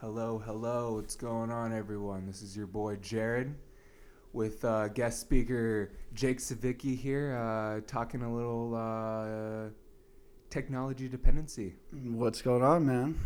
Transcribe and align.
Hello, 0.00 0.38
hello. 0.44 0.94
What's 0.94 1.16
going 1.16 1.50
on, 1.50 1.72
everyone? 1.72 2.26
This 2.26 2.42
is 2.42 2.56
your 2.56 2.66
boy 2.66 2.96
Jared 2.96 3.54
with 4.32 4.64
uh, 4.64 4.88
guest 4.88 5.20
speaker 5.20 5.90
Jake 6.14 6.38
Savicki 6.38 6.96
here, 6.96 7.36
uh, 7.36 7.80
talking 7.86 8.22
a 8.22 8.32
little 8.32 8.74
uh, 8.76 9.70
technology 10.50 11.08
dependency. 11.08 11.74
What's 12.04 12.42
going 12.42 12.62
on, 12.62 12.86
man? 12.86 13.18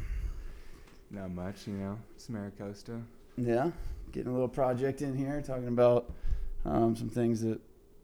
Not 1.10 1.30
much, 1.32 1.66
you 1.66 1.74
know. 1.74 1.98
It's 2.14 2.28
Maricosta. 2.28 3.02
Yeah, 3.36 3.70
getting 4.10 4.30
a 4.30 4.32
little 4.32 4.48
project 4.48 5.02
in 5.02 5.14
here, 5.16 5.42
talking 5.42 5.68
about 5.68 6.10
um, 6.64 6.96
some 6.96 7.10
things 7.10 7.42
that 7.42 7.60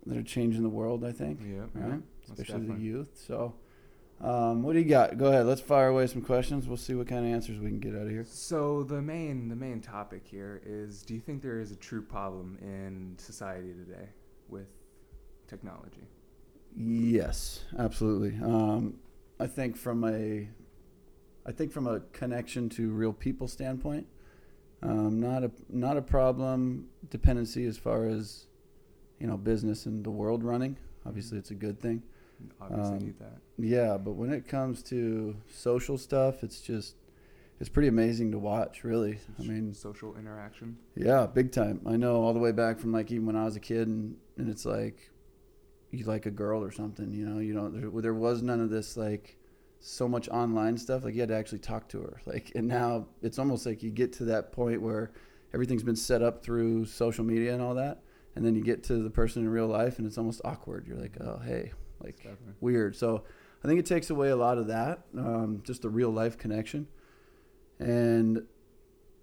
that 0.06 0.16
are 0.16 0.22
changing 0.22 0.62
the 0.62 0.68
world. 0.68 1.04
I 1.04 1.12
think, 1.12 1.40
Yep, 1.40 1.70
right? 1.74 1.90
most 2.28 2.38
Especially 2.38 2.66
the 2.66 2.80
youth. 2.80 3.10
So, 3.26 3.54
um, 4.20 4.62
what 4.62 4.72
do 4.72 4.80
you 4.80 4.84
got? 4.84 5.16
Go 5.16 5.26
ahead. 5.26 5.46
Let's 5.46 5.60
fire 5.60 5.88
away 5.88 6.06
some 6.08 6.22
questions. 6.22 6.66
We'll 6.66 6.76
see 6.76 6.94
what 6.94 7.06
kind 7.06 7.24
of 7.24 7.32
answers 7.32 7.58
we 7.60 7.68
can 7.68 7.78
get 7.78 7.94
out 7.94 8.02
of 8.02 8.10
here. 8.10 8.24
So 8.28 8.82
the 8.82 9.00
main 9.00 9.48
the 9.48 9.56
main 9.56 9.80
topic 9.80 10.22
here 10.24 10.60
is: 10.66 11.02
Do 11.02 11.14
you 11.14 11.20
think 11.20 11.42
there 11.42 11.60
is 11.60 11.70
a 11.70 11.76
true 11.76 12.02
problem 12.02 12.58
in 12.60 13.14
society 13.18 13.72
today 13.72 14.08
with 14.48 14.66
technology? 15.46 16.08
Yes, 16.76 17.64
absolutely. 17.78 18.38
Um, 18.42 18.94
I 19.40 19.46
think 19.46 19.76
from 19.76 20.04
a, 20.04 20.48
I 21.46 21.52
think 21.52 21.72
from 21.72 21.86
a 21.86 22.00
connection 22.12 22.68
to 22.70 22.90
real 22.90 23.12
people 23.12 23.46
standpoint, 23.46 24.06
um, 24.82 25.20
not 25.20 25.44
a 25.44 25.50
not 25.68 25.96
a 25.96 26.02
problem 26.02 26.88
dependency 27.08 27.66
as 27.66 27.78
far 27.78 28.06
as, 28.06 28.46
you 29.20 29.26
know, 29.26 29.36
business 29.36 29.86
and 29.86 30.04
the 30.04 30.10
world 30.10 30.42
running. 30.42 30.76
Obviously, 31.06 31.38
it's 31.38 31.50
a 31.50 31.54
good 31.54 31.80
thing. 31.80 32.02
Obviously, 32.60 32.96
Um, 32.96 33.04
need 33.04 33.18
that. 33.18 33.38
Yeah, 33.58 33.96
but 33.98 34.12
when 34.12 34.32
it 34.32 34.46
comes 34.46 34.82
to 34.84 35.36
social 35.50 35.98
stuff, 35.98 36.42
it's 36.44 36.60
just 36.60 36.94
it's 37.60 37.68
pretty 37.68 37.88
amazing 37.88 38.30
to 38.30 38.38
watch, 38.38 38.84
really. 38.84 39.18
I 39.38 39.42
mean, 39.42 39.74
social 39.74 40.16
interaction. 40.16 40.76
yeah, 40.94 41.26
big 41.26 41.50
time. 41.50 41.80
I 41.86 41.96
know 41.96 42.22
all 42.22 42.32
the 42.32 42.38
way 42.38 42.52
back 42.52 42.78
from 42.78 42.92
like 42.92 43.10
even 43.10 43.26
when 43.26 43.34
I 43.36 43.44
was 43.44 43.56
a 43.56 43.60
kid, 43.60 43.88
and, 43.88 44.16
and 44.36 44.48
it's 44.48 44.64
like 44.64 45.10
you 45.90 46.04
like 46.04 46.26
a 46.26 46.30
girl 46.30 46.62
or 46.62 46.70
something, 46.70 47.12
you 47.12 47.26
know. 47.26 47.38
You 47.40 47.54
know, 47.54 47.68
there, 47.68 47.90
there 48.02 48.14
was 48.14 48.42
none 48.42 48.60
of 48.60 48.70
this 48.70 48.96
like 48.96 49.36
so 49.80 50.08
much 50.08 50.28
online 50.28 50.76
stuff. 50.76 51.02
Like 51.04 51.14
you 51.14 51.20
had 51.20 51.30
to 51.30 51.36
actually 51.36 51.58
talk 51.60 51.88
to 51.90 52.00
her. 52.02 52.20
Like, 52.26 52.52
and 52.54 52.68
now 52.68 53.06
it's 53.22 53.38
almost 53.38 53.66
like 53.66 53.82
you 53.82 53.90
get 53.90 54.12
to 54.14 54.24
that 54.26 54.52
point 54.52 54.80
where 54.82 55.10
everything's 55.52 55.82
been 55.82 55.96
set 55.96 56.22
up 56.22 56.42
through 56.44 56.84
social 56.84 57.24
media 57.24 57.52
and 57.54 57.62
all 57.62 57.74
that, 57.74 58.02
and 58.36 58.44
then 58.44 58.54
you 58.54 58.62
get 58.62 58.84
to 58.84 59.02
the 59.02 59.10
person 59.10 59.42
in 59.42 59.48
real 59.48 59.66
life, 59.66 59.98
and 59.98 60.06
it's 60.06 60.18
almost 60.18 60.40
awkward. 60.44 60.86
You're 60.86 60.98
like, 60.98 61.16
oh 61.20 61.38
hey, 61.44 61.72
like 62.02 62.16
Definitely. 62.16 62.54
weird. 62.60 62.96
So 62.96 63.24
I 63.64 63.68
think 63.68 63.80
it 63.80 63.86
takes 63.86 64.10
away 64.10 64.30
a 64.30 64.36
lot 64.36 64.58
of 64.58 64.66
that, 64.68 65.04
um, 65.16 65.60
just 65.64 65.84
a 65.84 65.88
real 65.88 66.10
life 66.10 66.38
connection. 66.38 66.86
And 67.78 68.42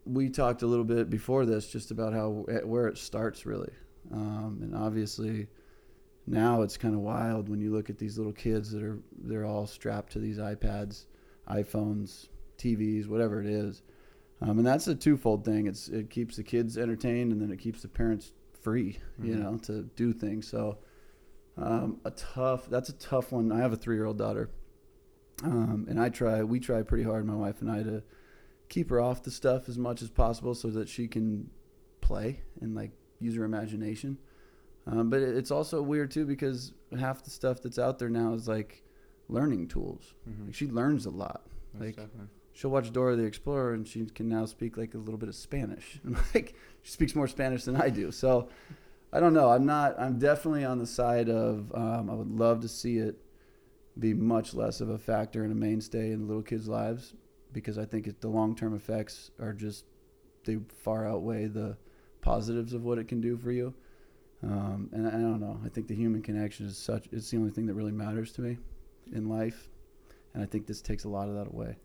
we 0.05 0.29
talked 0.29 0.61
a 0.61 0.67
little 0.67 0.85
bit 0.85 1.09
before 1.09 1.45
this 1.45 1.67
just 1.67 1.91
about 1.91 2.13
how 2.13 2.45
eh, 2.49 2.59
where 2.63 2.87
it 2.87 2.97
starts 2.97 3.45
really, 3.45 3.71
um, 4.11 4.59
and 4.61 4.75
obviously 4.75 5.47
now 6.27 6.61
it's 6.61 6.77
kind 6.77 6.93
of 6.95 7.01
wild 7.01 7.49
when 7.49 7.59
you 7.59 7.71
look 7.71 7.89
at 7.89 7.97
these 7.97 8.17
little 8.17 8.33
kids 8.33 8.71
that 8.71 8.83
are 8.83 8.99
they're 9.23 9.45
all 9.45 9.65
strapped 9.67 10.13
to 10.13 10.19
these 10.19 10.37
iPads, 10.37 11.05
iPhones, 11.49 12.27
TVs, 12.57 13.07
whatever 13.07 13.39
it 13.41 13.47
is. 13.47 13.81
Um, 14.41 14.57
and 14.59 14.65
that's 14.67 14.87
a 14.87 14.95
twofold 14.95 15.43
thing. 15.43 15.65
It's 15.67 15.87
it 15.89 16.09
keeps 16.09 16.35
the 16.35 16.43
kids 16.43 16.77
entertained, 16.77 17.31
and 17.31 17.41
then 17.41 17.51
it 17.51 17.57
keeps 17.57 17.81
the 17.81 17.87
parents 17.87 18.31
free, 18.61 18.99
you 19.21 19.35
Mhm. 19.35 19.39
know, 19.39 19.57
to 19.63 19.83
do 19.95 20.13
things. 20.13 20.47
So 20.47 20.77
um, 21.57 21.99
a 22.05 22.11
tough. 22.11 22.69
That's 22.69 22.89
a 22.89 22.93
tough 22.93 23.31
one. 23.31 23.51
I 23.51 23.59
have 23.59 23.73
a 23.73 23.77
three-year-old 23.77 24.17
daughter, 24.17 24.49
um, 25.43 25.85
and 25.89 25.99
I 25.99 26.09
try. 26.09 26.43
We 26.43 26.59
try 26.59 26.81
pretty 26.81 27.03
hard, 27.03 27.25
my 27.25 27.35
wife 27.35 27.61
and 27.61 27.71
I, 27.71 27.83
to 27.83 28.03
keep 28.69 28.89
her 28.89 28.99
off 28.99 29.23
the 29.23 29.31
stuff 29.31 29.69
as 29.69 29.77
much 29.77 30.01
as 30.01 30.09
possible, 30.09 30.55
so 30.55 30.69
that 30.69 30.89
she 30.89 31.07
can 31.07 31.49
play 32.01 32.41
and 32.61 32.75
like 32.75 32.91
use 33.19 33.35
her 33.35 33.43
imagination. 33.43 34.17
Um, 34.87 35.09
but 35.09 35.21
it's 35.21 35.49
also 35.51 35.81
weird 35.81 36.11
too 36.11 36.25
because 36.25 36.73
half 36.99 37.23
the 37.23 37.31
stuff 37.31 37.61
that's 37.63 37.79
out 37.79 37.97
there 37.97 38.09
now 38.09 38.33
is 38.33 38.47
like 38.47 38.83
learning 39.29 39.67
tools. 39.67 40.13
Mhm. 40.29 40.45
Like 40.47 40.55
she 40.55 40.67
learns 40.67 41.05
a 41.07 41.09
lot. 41.09 41.47
Most 41.73 41.81
like- 41.83 41.95
definitely. 41.95 42.27
She'll 42.53 42.71
watch 42.71 42.93
Dora 42.93 43.17
the 43.17 43.23
Explorer 43.23 43.73
and 43.73 43.85
she 43.85 44.05
can 44.05 44.29
now 44.29 44.45
speak 44.45 44.77
like 44.77 44.93
a 44.93 44.97
little 44.97 45.17
bit 45.17 45.27
of 45.27 45.35
Spanish. 45.35 45.99
And 46.05 46.15
like 46.35 46.53
she 46.83 46.91
speaks 46.91 47.13
more 47.15 47.27
Spanish 47.27 47.63
than 47.65 47.75
I 47.75 47.89
do. 47.89 48.11
So 48.11 48.47
I 49.15 49.21
don't 49.21 49.33
know. 49.33 49.49
I'm 49.49 49.65
not. 49.65 49.97
I'm 49.97 50.19
definitely 50.19 50.65
on 50.65 50.77
the 50.77 50.85
side 50.85 51.29
of. 51.29 51.73
Um, 51.73 52.09
I 52.09 52.13
would 52.13 52.37
love 52.37 52.59
to 52.63 52.67
see 52.67 52.97
it 52.97 53.15
be 53.97 54.13
much 54.13 54.53
less 54.53 54.81
of 54.81 54.89
a 54.89 54.97
factor 54.97 55.43
and 55.43 55.53
a 55.53 55.55
mainstay 55.55 56.11
in 56.11 56.27
little 56.27 56.43
kids' 56.43 56.67
lives 56.67 57.13
because 57.53 57.77
I 57.77 57.85
think 57.85 58.07
it, 58.07 58.19
the 58.19 58.27
long 58.27 58.57
term 58.57 58.75
effects 58.75 59.31
are 59.39 59.53
just 59.53 59.85
they 60.43 60.57
far 60.67 61.07
outweigh 61.07 61.45
the 61.45 61.77
positives 62.19 62.73
of 62.73 62.83
what 62.83 62.97
it 62.97 63.07
can 63.07 63.21
do 63.21 63.37
for 63.37 63.53
you. 63.53 63.73
Um, 64.43 64.89
and 64.91 65.07
I, 65.07 65.11
I 65.11 65.21
don't 65.21 65.39
know. 65.39 65.61
I 65.63 65.69
think 65.69 65.87
the 65.87 65.95
human 65.95 66.21
connection 66.21 66.65
is 66.65 66.77
such. 66.77 67.07
It's 67.13 67.29
the 67.29 67.37
only 67.37 67.51
thing 67.51 67.67
that 67.67 67.73
really 67.73 67.93
matters 67.93 68.33
to 68.33 68.41
me 68.41 68.57
in 69.13 69.29
life, 69.29 69.69
and 70.33 70.43
I 70.43 70.45
think 70.45 70.67
this 70.67 70.81
takes 70.81 71.05
a 71.05 71.09
lot 71.09 71.29
of 71.29 71.35
that 71.35 71.47
away. 71.47 71.77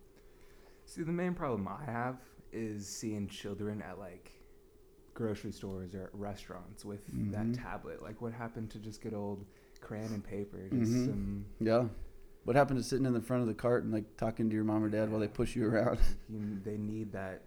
See, 0.85 1.05
the 1.05 1.13
main 1.13 1.35
problem 1.35 1.69
I 1.69 1.85
have 1.89 2.17
is 2.53 2.89
seeing 2.89 3.29
children 3.29 3.83
at 3.83 4.01
like 4.01 4.33
grocery 5.15 5.53
stores 5.53 5.95
or 5.95 6.05
at 6.05 6.15
restaurants 6.15 6.85
with 6.85 7.01
Mhm. 7.13 7.33
that 7.33 7.55
tablet. 7.55 8.03
Like, 8.03 8.21
what 8.23 8.33
happened 8.33 8.71
to 8.71 8.79
just 8.79 9.01
good 9.01 9.15
old 9.15 9.45
crayon 9.81 10.13
and 10.13 10.25
paper? 10.25 10.59
Just 10.73 10.93
Mhm. 10.93 11.07
some. 11.07 11.45
Yeah. 11.61 11.89
What 12.45 12.57
happened 12.57 12.79
to 12.79 12.83
sitting 12.83 13.05
in 13.07 13.13
the 13.13 13.21
front 13.21 13.43
of 13.43 13.49
the 13.49 13.55
cart 13.55 13.85
and 13.85 13.93
like 13.93 14.17
talking 14.17 14.49
to 14.49 14.55
your 14.55 14.65
mom 14.65 14.83
or 14.83 14.89
dad 14.89 15.11
while 15.11 15.21
they 15.21 15.29
push 15.29 15.55
you 15.57 15.67
around? 15.67 15.99
You, 16.29 16.59
they 16.65 16.77
need 16.79 17.13
that. 17.13 17.43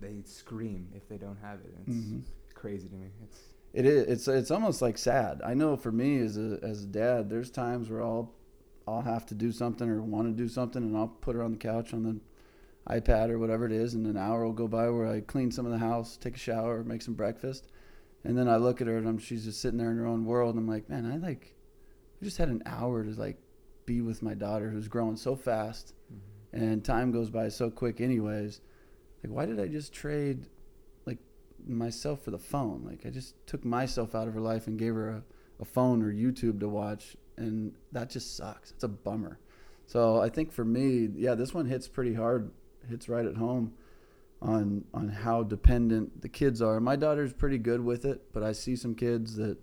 They 0.00 0.22
scream 0.24 0.88
if 0.94 1.08
they 1.08 1.18
don't 1.18 1.38
have 1.38 1.60
it. 1.60 1.74
It's 1.86 1.96
Mhm. 1.96 2.22
crazy 2.54 2.88
to 2.88 2.94
me. 2.94 3.08
It's 3.24 3.40
It 3.74 3.84
is. 3.84 4.06
It's 4.06 4.28
it's 4.28 4.50
almost 4.50 4.80
like 4.80 4.96
sad. 4.96 5.42
I 5.44 5.54
know 5.54 5.76
for 5.76 5.92
me 5.92 6.18
as 6.20 6.36
a 6.38 6.58
as 6.62 6.84
a 6.84 6.86
dad, 6.86 7.28
there's 7.28 7.50
times 7.50 7.90
where 7.90 8.02
I'll 8.02 8.32
I'll 8.86 9.02
have 9.02 9.26
to 9.26 9.34
do 9.34 9.52
something 9.52 9.88
or 9.88 10.00
want 10.02 10.28
to 10.28 10.32
do 10.32 10.48
something, 10.48 10.82
and 10.82 10.96
I'll 10.96 11.08
put 11.08 11.34
her 11.36 11.42
on 11.42 11.50
the 11.52 11.58
couch 11.58 11.92
on 11.92 12.02
the 12.04 12.18
iPad 12.88 13.28
or 13.28 13.38
whatever 13.38 13.66
it 13.66 13.72
is, 13.72 13.94
and 13.94 14.06
an 14.06 14.16
hour 14.16 14.44
will 14.44 14.52
go 14.52 14.68
by 14.68 14.88
where 14.88 15.06
I 15.06 15.20
clean 15.20 15.50
some 15.50 15.66
of 15.66 15.72
the 15.72 15.78
house, 15.78 16.16
take 16.16 16.36
a 16.36 16.38
shower, 16.38 16.82
make 16.84 17.02
some 17.02 17.14
breakfast, 17.14 17.68
and 18.24 18.36
then 18.36 18.48
I 18.48 18.56
look 18.56 18.80
at 18.80 18.86
her 18.86 18.96
and 18.96 19.06
I'm, 19.06 19.18
she's 19.18 19.44
just 19.44 19.60
sitting 19.60 19.78
there 19.78 19.90
in 19.90 19.98
her 19.98 20.06
own 20.06 20.24
world. 20.24 20.54
And 20.54 20.64
I'm 20.64 20.68
like, 20.68 20.88
man, 20.88 21.10
I 21.10 21.16
like 21.16 21.54
I 22.20 22.24
just 22.24 22.38
had 22.38 22.48
an 22.48 22.62
hour 22.66 23.04
to 23.04 23.10
like 23.10 23.38
be 23.86 24.00
with 24.00 24.22
my 24.22 24.34
daughter 24.34 24.70
who's 24.70 24.88
growing 24.88 25.16
so 25.16 25.36
fast, 25.36 25.94
mm-hmm. 26.12 26.64
and 26.64 26.84
time 26.84 27.12
goes 27.12 27.30
by 27.30 27.48
so 27.48 27.70
quick 27.70 28.00
anyways. 28.00 28.60
Like 29.22 29.32
why 29.32 29.46
did 29.46 29.58
i 29.58 29.66
just 29.66 29.92
trade 29.92 30.46
like 31.04 31.18
myself 31.66 32.22
for 32.22 32.30
the 32.30 32.38
phone? 32.38 32.84
Like 32.86 33.04
i 33.04 33.10
just 33.10 33.34
took 33.46 33.64
myself 33.64 34.14
out 34.14 34.28
of 34.28 34.34
her 34.34 34.40
life 34.40 34.66
and 34.66 34.78
gave 34.78 34.94
her 34.94 35.10
a, 35.10 35.22
a 35.60 35.64
phone 35.64 36.02
or 36.02 36.12
youtube 36.12 36.60
to 36.60 36.68
watch 36.68 37.16
and 37.36 37.74
that 37.92 38.10
just 38.10 38.36
sucks. 38.36 38.70
It's 38.70 38.84
a 38.84 38.88
bummer. 38.88 39.38
So 39.86 40.20
i 40.20 40.28
think 40.28 40.52
for 40.52 40.64
me 40.64 41.08
yeah 41.16 41.34
this 41.34 41.54
one 41.54 41.66
hits 41.66 41.88
pretty 41.88 42.14
hard 42.14 42.50
hits 42.88 43.08
right 43.08 43.26
at 43.26 43.36
home 43.36 43.72
on 44.40 44.84
on 44.94 45.08
how 45.08 45.42
dependent 45.42 46.20
the 46.22 46.28
kids 46.28 46.62
are 46.62 46.78
my 46.80 46.94
daughter's 46.96 47.32
pretty 47.32 47.58
good 47.58 47.80
with 47.80 48.04
it 48.04 48.22
but 48.32 48.42
i 48.42 48.52
see 48.52 48.76
some 48.76 48.94
kids 48.94 49.34
that 49.36 49.56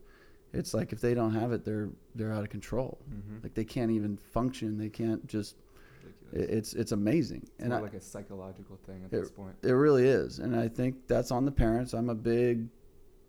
it's 0.54 0.74
like 0.74 0.92
if 0.92 1.00
they 1.00 1.14
don't 1.14 1.34
have 1.34 1.52
it 1.54 1.64
they're 1.64 1.90
they're 2.16 2.32
out 2.34 2.44
of 2.44 2.50
control 2.50 2.98
Mhm. 3.10 3.44
like 3.44 3.54
they 3.54 3.64
can't 3.64 3.92
even 3.92 4.18
function 4.18 4.78
they 4.78 4.90
can't 4.90 5.26
just 5.28 5.56
ridiculous. 6.04 6.52
it's 6.58 6.74
it's 6.74 6.92
amazing 6.92 7.42
It's 7.44 7.64
and 7.66 7.74
I, 7.74 7.80
like 7.80 7.94
a 7.94 8.02
psychological 8.02 8.78
thing 8.86 9.02
at 9.06 9.14
it- 9.14 9.22
this 9.22 9.32
point. 9.32 9.56
it 9.64 9.72
really 9.72 10.08
is, 10.08 10.40
and 10.40 10.56
I 10.56 10.68
think 10.68 11.08
that's 11.08 11.32
on 11.32 11.46
the 11.46 11.52
parents. 11.52 11.94
I'm 11.94 12.10
a 12.10 12.16
big, 12.16 12.68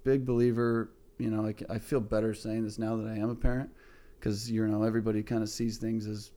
big 0.05 0.25
believer. 0.27 0.91
You 1.19 1.31
know, 1.31 1.43
like 1.43 1.63
I 1.71 1.79
feel 1.79 2.01
better 2.01 2.35
saying 2.35 2.65
this 2.65 2.79
now 2.79 2.97
that 2.97 3.07
I 3.07 3.17
am 3.17 3.31
a 3.31 3.35
parent, 3.35 3.71
because 4.19 4.51
you 4.51 4.67
know 4.67 4.83
everybody 4.83 5.23
kind 5.23 5.43
of 5.43 5.49
sees 5.49 5.79
things 5.79 6.07
as 6.07 6.31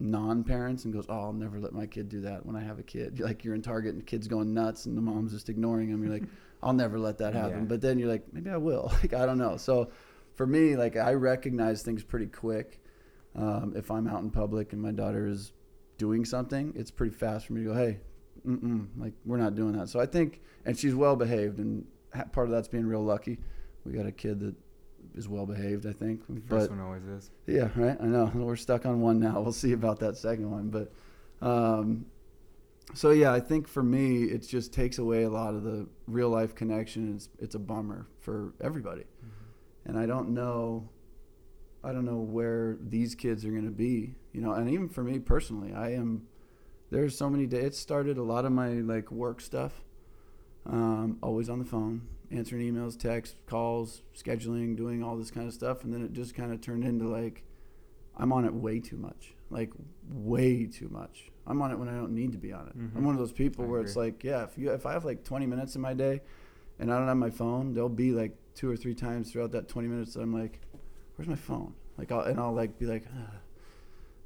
non-parents 0.00 0.84
and 0.84 0.94
goes, 0.94 1.06
"Oh, 1.08 1.20
I'll 1.20 1.32
never 1.32 1.58
let 1.58 1.72
my 1.72 1.86
kid 1.86 2.08
do 2.08 2.20
that." 2.22 2.44
When 2.46 2.56
I 2.56 2.60
have 2.62 2.78
a 2.78 2.82
kid, 2.82 3.20
like 3.20 3.44
you're 3.44 3.54
in 3.54 3.62
Target 3.62 3.92
and 3.92 4.00
the 4.00 4.04
kid's 4.06 4.28
going 4.28 4.54
nuts 4.54 4.86
and 4.86 4.96
the 4.96 5.00
mom's 5.02 5.32
just 5.32 5.48
ignoring 5.48 5.88
him. 5.88 6.02
You're 6.02 6.12
like, 6.12 6.28
"I'll 6.62 6.72
never 6.72 6.98
let 6.98 7.18
that 7.18 7.34
happen." 7.34 7.60
Yeah. 7.60 7.64
But 7.64 7.80
then 7.80 7.98
you're 7.98 8.08
like, 8.08 8.32
"Maybe 8.32 8.50
I 8.50 8.56
will." 8.56 8.92
Like 9.02 9.14
I 9.14 9.26
don't 9.26 9.38
know. 9.38 9.56
So 9.56 9.90
for 10.34 10.46
me, 10.46 10.76
like 10.76 10.96
I 10.96 11.14
recognize 11.14 11.82
things 11.82 12.02
pretty 12.04 12.26
quick. 12.26 12.80
Um, 13.34 13.74
if 13.76 13.90
I'm 13.90 14.06
out 14.08 14.22
in 14.22 14.30
public 14.30 14.72
and 14.72 14.82
my 14.82 14.92
daughter 14.92 15.26
is 15.26 15.52
doing 15.96 16.24
something, 16.24 16.72
it's 16.76 16.90
pretty 16.90 17.14
fast 17.14 17.46
for 17.46 17.52
me 17.54 17.62
to 17.64 17.68
go, 17.70 17.74
"Hey, 17.74 17.98
like 18.96 19.12
we're 19.24 19.36
not 19.36 19.54
doing 19.54 19.72
that." 19.72 19.88
So 19.88 20.00
I 20.00 20.06
think, 20.06 20.40
and 20.64 20.78
she's 20.78 20.94
well 20.94 21.16
behaved, 21.16 21.58
and 21.58 21.86
part 22.32 22.46
of 22.46 22.50
that's 22.50 22.68
being 22.68 22.86
real 22.86 23.04
lucky. 23.04 23.38
We 23.84 23.92
got 23.92 24.06
a 24.06 24.12
kid 24.12 24.40
that 24.40 24.54
is 25.14 25.28
well 25.28 25.46
behaved, 25.46 25.86
I 25.86 25.92
think. 25.92 26.26
First 26.26 26.68
But 26.68 26.70
one 26.70 26.80
always 26.80 27.04
is. 27.04 27.30
yeah, 27.46 27.68
right. 27.76 27.96
I 28.00 28.04
know 28.06 28.30
we're 28.34 28.56
stuck 28.56 28.86
on 28.86 29.00
one 29.00 29.18
now. 29.18 29.40
We'll 29.40 29.52
see 29.52 29.72
about 29.72 30.00
that 30.00 30.16
second 30.16 30.50
one, 30.50 30.68
but 30.70 30.92
um, 31.46 32.06
so 32.94 33.10
yeah, 33.10 33.32
I 33.32 33.40
think 33.40 33.68
for 33.68 33.82
me, 33.82 34.24
it 34.24 34.46
just 34.46 34.72
takes 34.72 34.98
away 34.98 35.24
a 35.24 35.30
lot 35.30 35.54
of 35.54 35.62
the 35.62 35.86
real 36.06 36.30
life 36.30 36.54
connection. 36.54 37.14
It's 37.14 37.28
it's 37.38 37.54
a 37.54 37.58
bummer 37.58 38.06
for 38.20 38.54
everybody, 38.60 39.04
and 39.84 39.98
I 39.98 40.06
don't 40.06 40.30
know, 40.30 40.88
I 41.84 41.92
don't 41.92 42.04
know 42.04 42.18
where 42.18 42.76
these 42.80 43.14
kids 43.14 43.44
are 43.44 43.50
going 43.50 43.64
to 43.66 43.70
be. 43.70 44.14
You 44.32 44.40
know, 44.40 44.52
and 44.52 44.70
even 44.70 44.88
for 44.88 45.02
me 45.02 45.18
personally, 45.18 45.72
I 45.74 45.92
am 45.92 46.26
There's 46.90 47.16
so 47.16 47.28
many 47.28 47.46
days. 47.46 47.64
It 47.64 47.74
started 47.74 48.16
a 48.18 48.22
lot 48.22 48.44
of 48.44 48.52
my 48.52 48.74
like 48.74 49.10
work 49.12 49.40
stuff. 49.40 49.84
Um, 50.66 51.18
always 51.22 51.48
on 51.48 51.58
the 51.58 51.64
phone, 51.64 52.02
answering 52.30 52.72
emails, 52.72 52.98
texts, 52.98 53.36
calls, 53.46 54.02
scheduling, 54.16 54.76
doing 54.76 55.02
all 55.02 55.16
this 55.16 55.30
kind 55.30 55.46
of 55.48 55.54
stuff, 55.54 55.84
and 55.84 55.92
then 55.92 56.04
it 56.04 56.12
just 56.12 56.34
kind 56.34 56.52
of 56.52 56.60
turned 56.60 56.84
into 56.84 57.08
like 57.08 57.42
I'm 58.16 58.32
on 58.32 58.44
it 58.44 58.52
way 58.52 58.80
too 58.80 58.96
much, 58.96 59.34
like 59.50 59.70
way 60.10 60.66
too 60.66 60.88
much. 60.88 61.30
I'm 61.46 61.62
on 61.62 61.70
it 61.70 61.78
when 61.78 61.88
I 61.88 61.92
don't 61.92 62.12
need 62.14 62.32
to 62.32 62.38
be 62.38 62.52
on 62.52 62.66
it. 62.68 62.76
Mhm. 62.76 62.96
I'm 62.96 63.04
one 63.04 63.14
of 63.14 63.18
those 63.20 63.32
people 63.32 63.64
I 63.64 63.68
where 63.68 63.80
it's 63.80 63.96
like, 63.96 64.22
yeah, 64.24 64.42
if 64.44 64.58
you 64.58 64.70
if 64.72 64.84
I 64.86 64.92
have 64.92 65.04
like 65.04 65.24
20 65.24 65.46
minutes 65.46 65.74
in 65.76 65.80
my 65.80 65.94
day, 65.94 66.20
and 66.78 66.92
I 66.92 66.98
don't 66.98 67.08
have 67.08 67.16
my 67.16 67.30
phone, 67.30 67.72
there'll 67.74 67.88
be 67.88 68.12
like 68.12 68.36
two 68.54 68.68
or 68.70 68.76
three 68.76 68.94
times 68.94 69.30
throughout 69.32 69.52
that 69.52 69.68
20 69.68 69.88
minutes 69.88 70.14
that 70.14 70.20
I'm 70.20 70.32
like, 70.34 70.60
where's 71.16 71.28
my 71.28 71.36
phone? 71.36 71.74
Like, 71.96 72.12
I'll, 72.12 72.20
and 72.20 72.38
I'll 72.38 72.52
like 72.52 72.78
be 72.78 72.86
like, 72.86 73.04
uh, 73.06 73.36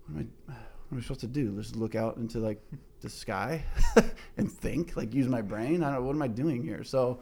what 0.07 0.21
am 0.21 0.31
I, 0.49 0.53
what 0.53 0.57
am 0.93 0.99
I 0.99 1.01
supposed 1.03 1.21
to 1.21 1.27
do? 1.29 1.55
Just 1.57 1.77
look 1.77 1.95
out 1.95 2.17
into 2.17 2.39
like 2.39 2.61
the 3.01 3.09
sky 3.09 3.65
and 4.37 4.51
think, 4.51 4.97
like 4.97 5.15
use 5.15 5.29
my 5.29 5.43
brain. 5.43 5.83
I 5.83 5.95
don't. 5.95 6.05
What 6.05 6.17
am 6.17 6.23
I 6.23 6.29
doing 6.29 6.63
here? 6.63 6.83
So. 6.83 7.21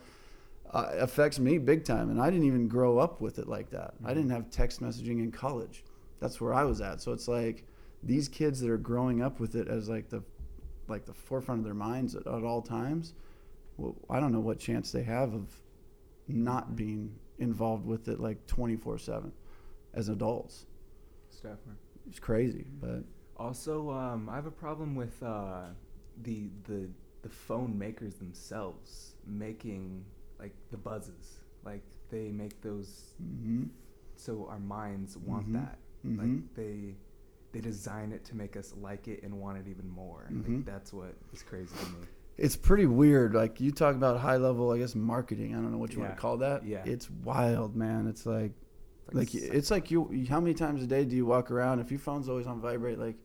Uh, 0.72 0.88
affects 0.98 1.40
me 1.40 1.58
big 1.58 1.84
time, 1.84 2.10
and 2.10 2.20
I 2.20 2.30
didn't 2.30 2.46
even 2.46 2.68
grow 2.68 2.98
up 2.98 3.20
with 3.20 3.38
it 3.40 3.48
like 3.48 3.70
that. 3.70 3.94
I 4.04 4.12
Mhm. 4.12 4.14
didn't 4.14 4.30
have 4.30 4.50
text 4.50 4.80
messaging 4.80 5.18
in 5.18 5.32
college. 5.32 5.84
That's 6.20 6.40
where 6.40 6.54
I 6.54 6.62
was 6.64 6.80
at. 6.80 7.00
So 7.00 7.12
it's 7.12 7.26
like 7.26 7.64
these 8.04 8.28
kids 8.28 8.60
that 8.60 8.70
are 8.70 8.78
growing 8.78 9.20
up 9.20 9.40
with 9.40 9.56
it 9.56 9.66
as 9.68 9.88
like 9.88 10.08
the 10.10 10.22
like 10.88 11.06
the 11.06 11.14
forefront 11.14 11.60
of 11.60 11.64
their 11.64 11.74
minds 11.74 12.14
at, 12.14 12.26
at 12.26 12.44
all 12.44 12.62
times. 12.62 13.14
Well, 13.76 13.96
I 14.08 14.20
don't 14.20 14.32
know 14.32 14.40
what 14.40 14.58
chance 14.58 14.92
they 14.92 15.02
have 15.04 15.34
of 15.34 15.60
not 16.28 16.76
being 16.76 17.18
involved 17.38 17.86
with 17.86 18.08
it 18.08 18.20
like 18.20 18.46
24 18.46 18.98
7 18.98 19.32
as 19.94 20.08
adults. 20.08 20.66
Definitely. 21.42 21.74
It's 22.08 22.20
crazy, 22.20 22.66
but 22.80 23.04
Also, 23.36 23.90
um, 23.90 24.28
I 24.28 24.34
have 24.36 24.46
a 24.46 24.50
problem 24.50 24.94
with 24.94 25.20
uh, 25.22 25.68
the 26.22 26.48
the 26.64 26.88
the 27.22 27.28
phone 27.28 27.76
makers 27.78 28.14
themselves 28.16 29.14
making 29.26 30.04
like 30.40 30.54
the 30.70 30.76
buzzes. 30.78 31.40
Like 31.64 31.82
they 32.10 32.30
make 32.30 32.60
those 32.62 33.14
hmm 33.18 33.64
so 34.16 34.46
our 34.50 34.58
minds 34.58 35.16
want 35.16 35.48
Mhm. 35.48 35.52
that. 35.54 35.78
Mhm. 36.06 36.18
Like 36.18 36.54
they 36.54 36.94
they 37.52 37.60
design 37.60 38.12
it 38.12 38.24
to 38.26 38.36
make 38.36 38.56
us 38.56 38.72
like 38.80 39.08
it 39.08 39.22
and 39.24 39.34
want 39.40 39.58
it 39.58 39.66
even 39.68 39.88
more. 39.88 40.26
Like 40.30 40.64
that's 40.64 40.92
what 40.92 41.14
is 41.32 41.42
crazy 41.42 41.74
to 41.76 41.86
me. 41.92 42.06
it's 42.38 42.56
pretty 42.56 42.86
weird. 42.86 43.34
Like 43.34 43.60
you 43.60 43.70
talk 43.72 43.94
about 43.96 44.18
high 44.18 44.36
level, 44.38 44.70
I 44.70 44.78
guess 44.78 44.94
marketing. 44.94 45.52
I 45.54 45.58
don't 45.60 45.72
know 45.72 45.78
what 45.78 45.92
you 45.92 46.00
want 46.00 46.14
to 46.14 46.20
call 46.20 46.36
that. 46.38 46.64
Yeah. 46.64 46.82
It's 46.86 47.10
wild, 47.10 47.76
man. 47.76 48.06
It's 48.06 48.24
like 48.24 48.52
like 49.12 49.34
it's 49.34 49.70
like 49.70 49.90
you 49.90 50.24
how 50.28 50.40
many 50.40 50.54
times 50.54 50.82
a 50.82 50.86
day 50.86 51.04
do 51.04 51.16
you 51.16 51.26
walk 51.26 51.50
around 51.50 51.80
if 51.80 51.90
your 51.90 51.98
phone's 51.98 52.28
always 52.28 52.46
on 52.46 52.60
vibrate 52.60 52.96
like 52.98 53.16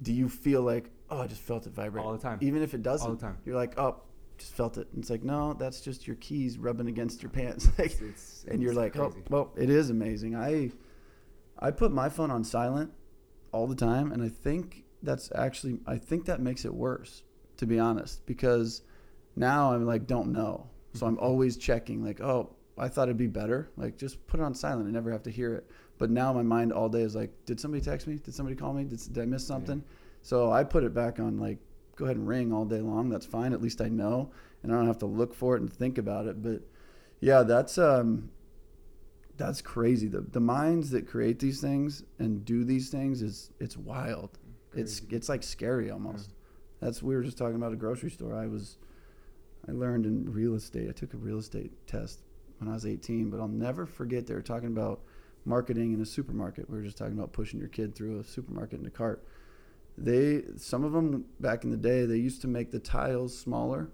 do 0.00 0.12
you 0.12 0.28
feel 0.28 0.62
like 0.62 0.88
oh 1.10 1.20
i 1.22 1.26
just 1.26 1.40
felt 1.40 1.66
it 1.66 1.72
vibrate 1.72 2.04
all 2.04 2.12
the 2.12 2.18
time. 2.18 2.38
even 2.42 2.62
if 2.62 2.74
it 2.74 2.82
doesn't 2.82 3.08
All 3.08 3.14
the 3.16 3.20
time. 3.20 3.36
you're 3.44 3.56
like 3.56 3.76
oh 3.76 3.96
just 4.38 4.54
felt 4.54 4.76
it. 4.78 4.88
And 4.92 5.02
it's 5.02 5.10
like 5.10 5.24
no 5.24 5.54
that's 5.54 5.80
just 5.80 6.06
your 6.06 6.16
keys 6.16 6.58
rubbing 6.58 6.88
against 6.88 7.22
your 7.22 7.30
pants. 7.30 7.68
Like 7.78 7.86
It's, 7.92 8.00
it's, 8.00 8.44
and 8.48 8.62
you're 8.62 8.74
like 8.74 8.96
oh, 8.96 9.10
crazy. 9.10 9.22
oh 9.26 9.28
well 9.30 9.52
it 9.56 9.70
is 9.70 9.90
amazing. 9.90 10.36
I 10.36 10.70
i 11.58 11.70
put 11.70 11.92
my 11.92 12.08
phone 12.08 12.30
on 12.30 12.44
silent 12.44 12.92
all 13.52 13.66
the 13.66 13.74
time 13.74 14.12
and 14.12 14.22
i 14.22 14.28
think 14.28 14.84
that's 15.02 15.32
actually 15.34 15.78
i 15.86 15.96
think 15.96 16.26
that 16.26 16.38
makes 16.38 16.66
it 16.66 16.74
worse 16.74 17.22
to 17.56 17.64
be 17.64 17.78
honest 17.78 18.26
because 18.26 18.82
now 19.36 19.72
i'm 19.72 19.86
like 19.86 20.06
don't 20.06 20.32
know. 20.32 20.68
So 20.94 21.06
i'm 21.06 21.16
mm-hmm. 21.16 21.24
always 21.24 21.56
checking 21.56 22.04
like 22.04 22.20
oh 22.20 22.54
i 22.78 22.88
thought 22.88 23.04
it'd 23.08 23.16
be 23.16 23.26
better. 23.26 23.70
Like 23.76 23.96
just 23.96 24.26
put 24.26 24.40
it 24.40 24.42
on 24.42 24.54
silent 24.54 24.84
and 24.84 24.92
never 24.92 25.10
have 25.10 25.22
to 25.24 25.30
hear 25.30 25.54
it. 25.54 25.70
But 25.98 26.10
now 26.10 26.32
my 26.32 26.42
mind 26.42 26.72
all 26.72 26.88
day 26.88 27.02
is 27.02 27.14
like 27.14 27.30
did 27.46 27.58
somebody 27.58 27.82
text 27.82 28.06
me? 28.06 28.16
Did 28.16 28.34
somebody 28.34 28.56
call 28.56 28.74
me? 28.74 28.84
Did, 28.84 29.00
did 29.12 29.22
i 29.22 29.26
miss 29.26 29.46
something? 29.46 29.82
So 30.22 30.52
i 30.52 30.62
put 30.64 30.84
it 30.84 30.92
back 30.92 31.18
on 31.20 31.38
like 31.38 31.58
go 31.96 32.04
ahead 32.04 32.16
and 32.16 32.28
ring 32.28 32.52
all 32.52 32.64
day 32.64 32.80
long 32.80 33.08
that's 33.08 33.26
fine 33.26 33.52
at 33.52 33.60
least 33.60 33.80
i 33.80 33.88
know 33.88 34.30
and 34.62 34.72
i 34.72 34.76
don't 34.76 34.86
have 34.86 34.98
to 34.98 35.06
look 35.06 35.34
for 35.34 35.56
it 35.56 35.60
and 35.60 35.72
think 35.72 35.98
about 35.98 36.26
it 36.26 36.42
but 36.42 36.60
yeah 37.20 37.42
that's 37.42 37.78
um 37.78 38.30
that's 39.36 39.60
crazy. 39.60 40.08
The 40.08 40.20
the 40.20 40.40
minds 40.40 40.90
that 40.90 41.06
create 41.06 41.38
these 41.38 41.60
things 41.60 42.02
and 42.18 42.44
do 42.44 42.64
these 42.64 42.88
things 42.88 43.22
is 43.22 43.50
it's 43.60 43.76
wild. 43.76 44.38
It's 44.74 45.00
Crazy. 45.00 45.16
it's 45.16 45.28
like 45.28 45.42
scary 45.42 45.90
almost. 45.90 46.30
That's 46.80 47.02
we 47.02 47.14
were 47.14 47.22
just 47.22 47.38
talking 47.38 47.56
about 47.56 47.72
a 47.72 47.76
grocery 47.76 48.10
store. 48.10 48.34
I 48.34 48.46
was 48.46 48.78
i 49.68 49.72
learned 49.72 50.06
in 50.06 50.32
real 50.32 50.54
estate 50.54 50.88
i 50.88 50.92
took 50.92 51.12
a 51.12 51.16
real 51.16 51.38
estate 51.38 51.72
test 51.88 52.20
when 52.58 52.70
i 52.70 52.72
was 52.72 52.86
18 52.86 53.30
but 53.30 53.40
i'll 53.40 53.48
never 53.48 53.84
forget 53.84 54.24
they 54.24 54.34
were 54.34 54.40
talking 54.40 54.68
about 54.68 55.00
marketing 55.44 55.92
in 55.92 56.00
a 56.00 56.06
supermarket. 56.06 56.68
We 56.68 56.76
were 56.76 56.84
just 56.84 56.96
talking 56.96 57.14
about 57.14 57.32
pushing 57.32 57.60
your 57.60 57.68
kid 57.68 57.94
through 57.94 58.18
a 58.18 58.24
supermarket 58.24 58.80
in 58.80 58.86
a 58.86 58.90
cart 58.90 59.24
they 59.98 60.42
some 60.56 60.84
of 60.84 60.92
them 60.92 61.24
back 61.40 61.64
in 61.64 61.70
the 61.70 61.76
day 61.76 62.04
they 62.04 62.16
used 62.16 62.40
to 62.42 62.48
make 62.48 62.70
the 62.70 62.78
tiles 62.78 63.36
smaller 63.36 63.88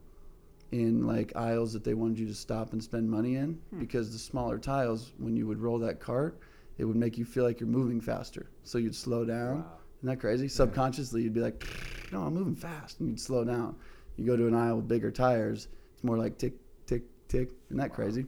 in 0.72 1.06
like 1.06 1.34
aisles 1.36 1.72
that 1.72 1.84
they 1.84 1.94
wanted 1.94 2.18
you 2.18 2.26
to 2.26 2.34
stop 2.34 2.72
and 2.72 2.82
spend 2.82 3.08
money 3.10 3.36
in 3.36 3.54
Hmm. 3.70 3.78
because 3.78 4.12
the 4.12 4.18
smaller 4.18 4.58
tiles 4.58 5.12
when 5.18 5.36
you 5.36 5.46
would 5.46 5.58
roll 5.60 5.78
that 5.80 6.00
cart 6.00 6.38
it 6.78 6.84
would 6.84 6.96
make 6.96 7.18
you 7.18 7.24
feel 7.24 7.44
like 7.44 7.60
you're 7.60 7.68
moving 7.68 8.00
faster 8.00 8.50
so 8.64 8.78
you'd 8.78 8.94
slow 8.96 9.24
down 9.24 9.58
Wow. 9.58 9.72
isn't 9.98 10.08
that 10.08 10.18
crazy? 10.20 10.48
Subconsciously, 10.48 11.22
you'd 11.22 11.32
be 11.34 11.40
like, 11.40 11.64
"No, 12.10 12.22
I'm 12.22 12.34
moving 12.34 12.56
fast," 12.56 12.98
and 12.98 13.08
you'd 13.08 13.20
slow 13.20 13.44
down. 13.44 13.76
You 14.16 14.26
go 14.26 14.36
to 14.36 14.48
an 14.48 14.54
aisle 14.54 14.78
with 14.78 14.88
bigger 14.88 15.12
tires; 15.12 15.68
it's 15.94 16.02
more 16.02 16.18
like 16.18 16.36
tick, 16.38 16.54
tick, 16.86 17.04
tick. 17.28 17.52
Isn't 17.68 17.76
that 17.76 17.90
Wow. 17.90 17.94
crazy? 17.94 18.22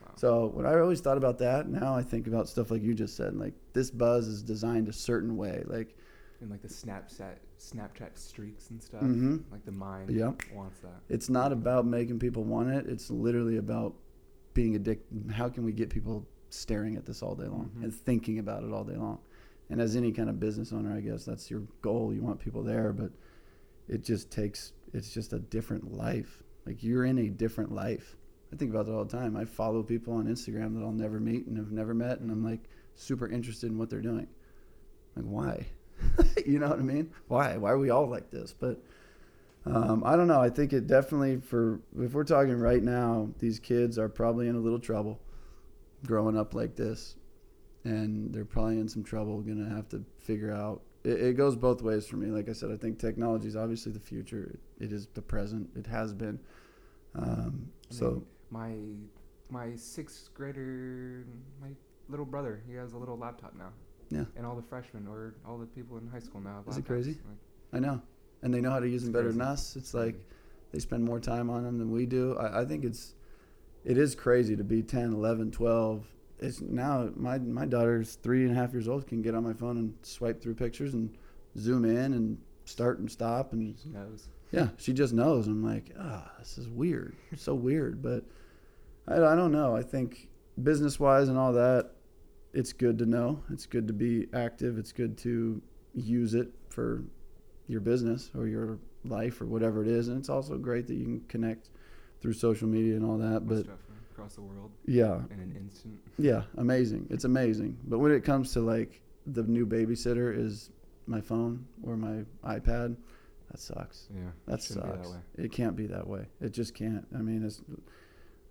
Wow. 0.00 0.12
So 0.16 0.46
when 0.54 0.64
I 0.64 0.78
always 0.80 1.02
thought 1.02 1.18
about 1.18 1.36
that, 1.40 1.68
now 1.68 1.94
I 1.94 2.02
think 2.02 2.28
about 2.28 2.48
stuff 2.48 2.70
like 2.70 2.80
you 2.82 2.94
just 2.94 3.14
said. 3.14 3.34
Like 3.36 3.52
this 3.74 3.90
buzz 3.90 4.26
is 4.26 4.42
designed 4.42 4.88
a 4.88 4.92
certain 4.94 5.36
way. 5.36 5.64
Like, 5.66 5.97
and 6.40 6.50
like 6.50 6.62
the 6.62 6.68
Snapchat 6.68 7.36
Snapchat 7.58 8.16
streaks 8.16 8.70
and 8.70 8.82
stuff. 8.82 9.02
Mhm. 9.02 9.42
Like 9.50 9.64
the 9.64 9.72
mind 9.72 10.10
Yep. 10.10 10.42
wants 10.54 10.80
that. 10.80 11.00
it's 11.08 11.28
not 11.28 11.52
about 11.52 11.86
making 11.86 12.18
people 12.18 12.44
want 12.44 12.68
it. 12.70 12.86
It's 12.86 13.10
literally 13.10 13.56
about 13.56 13.94
being 14.54 14.76
addicted. 14.76 15.30
How 15.32 15.48
can 15.48 15.64
we 15.64 15.72
get 15.72 15.90
people 15.90 16.26
staring 16.50 16.96
at 16.96 17.04
this 17.04 17.22
all 17.22 17.34
day 17.34 17.46
long 17.46 17.70
Mhm. 17.76 17.84
and 17.84 17.94
thinking 17.94 18.38
about 18.38 18.62
it 18.64 18.70
all 18.72 18.84
day 18.84 18.96
long? 18.96 19.18
And 19.70 19.80
as 19.80 19.96
any 19.96 20.12
kind 20.12 20.30
of 20.30 20.40
business 20.40 20.72
owner, 20.72 20.92
I 20.92 21.00
guess 21.00 21.24
that's 21.24 21.50
your 21.50 21.62
goal. 21.82 22.14
You 22.14 22.22
want 22.22 22.40
people 22.40 22.62
there, 22.62 22.92
but 22.92 23.12
it 23.88 24.02
just 24.02 24.30
takes. 24.30 24.72
It's 24.92 25.12
just 25.12 25.32
a 25.32 25.38
different 25.38 25.92
life. 25.92 26.42
Like 26.64 26.82
you're 26.82 27.04
in 27.04 27.18
a 27.18 27.28
different 27.28 27.72
life. 27.72 28.16
I 28.52 28.56
think 28.56 28.70
about 28.70 28.86
that 28.86 28.92
all 28.92 29.04
the 29.04 29.10
time. 29.16 29.36
I 29.36 29.44
follow 29.44 29.82
people 29.82 30.14
on 30.14 30.26
Instagram 30.26 30.74
that 30.74 30.82
I'll 30.82 30.92
never 30.92 31.20
meet 31.20 31.46
and 31.46 31.56
have 31.58 31.70
never 31.72 31.92
met, 31.94 32.20
and 32.20 32.30
I'm 32.30 32.42
like 32.44 32.68
super 32.94 33.28
interested 33.28 33.70
in 33.70 33.76
what 33.76 33.90
they're 33.90 34.00
doing. 34.00 34.26
Like 35.16 35.26
why? 35.26 35.66
you 36.46 36.58
know 36.58 36.68
what 36.68 36.78
I 36.78 36.82
mean? 36.82 37.10
Why? 37.28 37.56
Why 37.56 37.70
are 37.70 37.78
we 37.78 37.90
all 37.90 38.08
like 38.08 38.30
this? 38.30 38.54
But 38.58 38.82
um, 39.66 40.02
I 40.04 40.16
don't 40.16 40.28
know. 40.28 40.40
I 40.40 40.50
think 40.50 40.72
it 40.72 40.86
definitely 40.86 41.38
for 41.38 41.80
if 41.98 42.12
we're 42.12 42.24
talking 42.24 42.58
right 42.58 42.82
now, 42.82 43.30
these 43.38 43.58
kids 43.58 43.98
are 43.98 44.08
probably 44.08 44.48
in 44.48 44.54
a 44.54 44.60
little 44.60 44.78
trouble 44.78 45.20
growing 46.06 46.36
up 46.36 46.54
like 46.54 46.76
this, 46.76 47.16
and 47.84 48.32
they're 48.32 48.44
probably 48.44 48.78
in 48.78 48.88
some 48.88 49.02
trouble. 49.04 49.40
Gonna 49.40 49.68
have 49.68 49.88
to 49.90 50.04
figure 50.18 50.52
out. 50.52 50.82
It, 51.04 51.20
it 51.20 51.36
goes 51.36 51.56
both 51.56 51.82
ways 51.82 52.06
for 52.06 52.16
me. 52.16 52.28
Like 52.28 52.48
I 52.48 52.52
said, 52.52 52.70
I 52.70 52.76
think 52.76 52.98
technology 52.98 53.48
is 53.48 53.56
obviously 53.56 53.92
the 53.92 54.00
future. 54.00 54.58
It, 54.78 54.84
it 54.86 54.92
is 54.92 55.08
the 55.14 55.22
present. 55.22 55.68
It 55.76 55.86
has 55.86 56.14
been. 56.14 56.38
Um, 57.14 57.70
so 57.90 58.22
my 58.50 58.74
my 59.50 59.74
sixth 59.76 60.32
grader, 60.34 61.26
my 61.60 61.70
little 62.08 62.26
brother, 62.26 62.62
he 62.66 62.74
has 62.74 62.92
a 62.92 62.98
little 62.98 63.18
laptop 63.18 63.54
now. 63.54 63.72
Yeah. 64.10 64.24
And 64.36 64.46
all 64.46 64.56
the 64.56 64.62
freshmen 64.62 65.06
or 65.06 65.34
all 65.46 65.58
the 65.58 65.66
people 65.66 65.98
in 65.98 66.08
high 66.08 66.18
school 66.20 66.40
now 66.40 66.56
have 66.56 66.68
Is 66.68 66.78
it 66.78 66.86
crazy? 66.86 67.18
Like, 67.28 67.38
I 67.72 67.78
know, 67.78 68.00
and 68.42 68.52
they 68.52 68.60
know 68.60 68.70
how 68.70 68.80
to 68.80 68.88
use 68.88 69.02
them 69.02 69.12
better 69.12 69.30
than 69.30 69.42
us. 69.42 69.76
It's 69.76 69.92
like 69.94 70.16
they 70.72 70.78
spend 70.78 71.04
more 71.04 71.20
time 71.20 71.50
on 71.50 71.64
them 71.64 71.78
than 71.78 71.90
we 71.90 72.06
do. 72.06 72.36
I, 72.38 72.62
I 72.62 72.64
think 72.64 72.84
it's 72.84 73.14
it 73.84 73.98
is 73.98 74.14
crazy 74.14 74.56
to 74.56 74.64
be 74.64 74.82
10, 74.82 75.12
11, 75.12 75.50
12. 75.50 76.06
It's 76.40 76.60
now 76.60 77.10
my 77.16 77.38
my 77.38 77.66
daughter's 77.66 78.14
three 78.16 78.44
and 78.44 78.52
a 78.52 78.54
half 78.54 78.72
years 78.72 78.88
old 78.88 79.06
can 79.06 79.22
get 79.22 79.34
on 79.34 79.42
my 79.44 79.52
phone 79.52 79.76
and 79.76 79.94
swipe 80.02 80.40
through 80.40 80.54
pictures 80.54 80.94
and 80.94 81.16
zoom 81.56 81.84
in 81.84 82.12
and 82.14 82.38
start 82.64 82.98
and 83.00 83.10
stop 83.10 83.52
and 83.52 83.76
She 83.82 83.88
knows. 83.90 84.28
yeah, 84.52 84.68
she 84.76 84.92
just 84.92 85.12
knows. 85.12 85.46
I'm 85.48 85.64
like, 85.64 85.90
ah, 85.98 86.30
this 86.38 86.56
is 86.58 86.68
weird, 86.68 87.16
so 87.36 87.54
weird. 87.54 88.02
But 88.02 88.24
I, 89.06 89.16
I 89.16 89.34
don't 89.34 89.52
know. 89.52 89.74
I 89.74 89.82
think 89.82 90.28
business 90.62 90.98
wise 91.00 91.28
and 91.28 91.36
all 91.36 91.52
that, 91.54 91.90
it's 92.58 92.72
good 92.72 92.98
to 92.98 93.06
know. 93.06 93.40
It's 93.52 93.66
good 93.66 93.86
to 93.86 93.92
be 93.92 94.26
active. 94.32 94.78
It's 94.78 94.92
good 94.92 95.16
to 95.18 95.62
use 95.94 96.34
it 96.34 96.48
for 96.70 97.04
your 97.68 97.80
business 97.80 98.30
or 98.36 98.48
your 98.48 98.78
life 99.04 99.40
or 99.40 99.46
whatever 99.46 99.80
it 99.82 99.88
is. 99.88 100.08
And 100.08 100.18
it's 100.18 100.28
also 100.28 100.56
great 100.58 100.86
that 100.88 100.94
you 100.94 101.04
can 101.04 101.20
connect 101.28 101.70
through 102.20 102.32
social 102.32 102.66
media 102.66 102.96
and 102.96 103.04
all 103.04 103.16
that. 103.18 103.44
Most 103.44 103.66
But 103.66 103.78
across 104.10 104.34
the 104.34 104.42
world 104.42 104.72
yeah, 104.86 105.20
in 105.30 105.38
an 105.38 105.54
instant. 105.56 106.00
yeah, 106.18 106.42
amazing. 106.56 107.06
It's 107.10 107.24
amazing. 107.24 107.78
But 107.84 108.00
when 108.00 108.10
it 108.10 108.24
comes 108.24 108.52
to 108.54 108.60
like 108.60 109.00
the 109.26 109.44
new 109.44 109.64
babysitter 109.64 110.36
is 110.36 110.70
my 111.06 111.20
phone 111.20 111.64
or 111.84 111.96
my 111.96 112.24
iPad, 112.44 112.96
that 113.52 113.60
sucks. 113.60 114.08
Yeah. 114.12 114.30
That 114.46 114.52
that 114.56 114.62
sucks. 114.62 115.08
way. 115.10 115.18
It 115.36 115.52
can't 115.52 115.76
be 115.76 115.86
that 115.86 116.06
way. 116.08 116.26
It 116.40 116.50
just 116.50 116.74
can't. 116.74 117.06
I 117.14 117.18
mean, 117.18 117.44
it's 117.44 117.62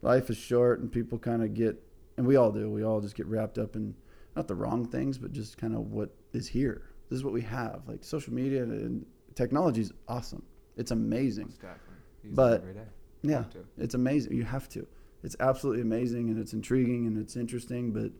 life 0.02 0.30
is 0.30 0.38
short, 0.38 0.80
and 0.80 0.90
people 0.92 1.18
kind 1.20 1.44
of 1.44 1.54
get, 1.54 1.84
and 2.18 2.26
we 2.26 2.36
all 2.36 2.52
do. 2.52 2.70
We 2.70 2.84
all 2.84 3.00
just 3.02 3.16
get 3.16 3.28
wrapped 3.28 3.58
up 3.58 3.76
in 3.76 3.96
not 4.36 4.48
the 4.48 4.56
wrong 4.56 4.86
things, 4.86 5.18
but 5.18 5.32
just 5.32 5.58
kind 5.58 5.76
of 5.76 5.92
what 5.92 6.10
is 6.34 6.48
here. 6.48 6.82
This 7.10 7.18
is 7.18 7.24
what 7.24 7.34
we 7.34 7.42
have. 7.42 7.84
Like 7.88 8.04
social 8.04 8.34
media 8.34 8.64
and 8.64 9.06
technology 9.36 9.82
is 9.82 9.94
awesome. 10.08 10.44
It's 10.76 10.92
amazing. 10.92 11.46
Most 11.46 11.62
definitely. 11.62 11.96
Use 12.24 12.34
it 12.34 12.36
But- 12.36 12.62
every 12.62 12.74
day. 12.74 12.88
Yeah, 13.24 13.46
it's 13.78 13.96
amazing. 13.96 14.34
You 14.34 14.44
have 14.44 14.70
to. 14.70 14.86
It's 15.24 15.36
absolutely 15.40 15.82
amazing 15.82 16.30
and 16.30 16.38
it's 16.40 16.54
intriguing 16.54 17.08
and 17.08 17.18
it's 17.18 17.36
interesting, 17.36 17.92
but 17.92 18.12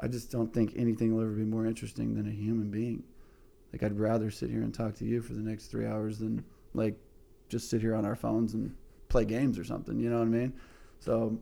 I 0.00 0.08
just 0.08 0.30
don't 0.32 0.52
think 0.52 0.72
anything 0.76 1.14
will 1.14 1.22
ever 1.22 1.30
be 1.32 1.44
more 1.44 1.66
interesting 1.66 2.14
than 2.14 2.26
a 2.26 2.32
human 2.32 2.68
being. 2.70 3.04
Like 3.72 3.84
I'd 3.84 3.98
rather 3.98 4.30
sit 4.32 4.50
here 4.50 4.62
and 4.62 4.74
talk 4.74 4.94
to 4.96 5.04
you 5.04 5.22
for 5.22 5.34
the 5.34 5.40
next 5.40 5.68
three 5.68 5.86
hours 5.86 6.18
than 6.18 6.44
like 6.74 6.96
just 7.48 7.70
sit 7.70 7.80
here 7.80 7.94
on 7.94 8.04
our 8.04 8.16
phones 8.16 8.54
and 8.54 8.74
play 9.08 9.24
games 9.24 9.56
or 9.58 9.64
something. 9.64 9.98
You 10.00 10.10
know 10.10 10.18
what 10.18 10.26
I 10.26 10.30
mean? 10.30 10.52
So 10.98 11.38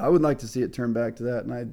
I 0.00 0.08
would 0.08 0.22
like 0.22 0.38
to 0.38 0.48
see 0.48 0.62
it 0.62 0.72
turn 0.72 0.92
back 0.92 1.16
to 1.16 1.22
that. 1.24 1.44
And 1.44 1.52
I, 1.52 1.66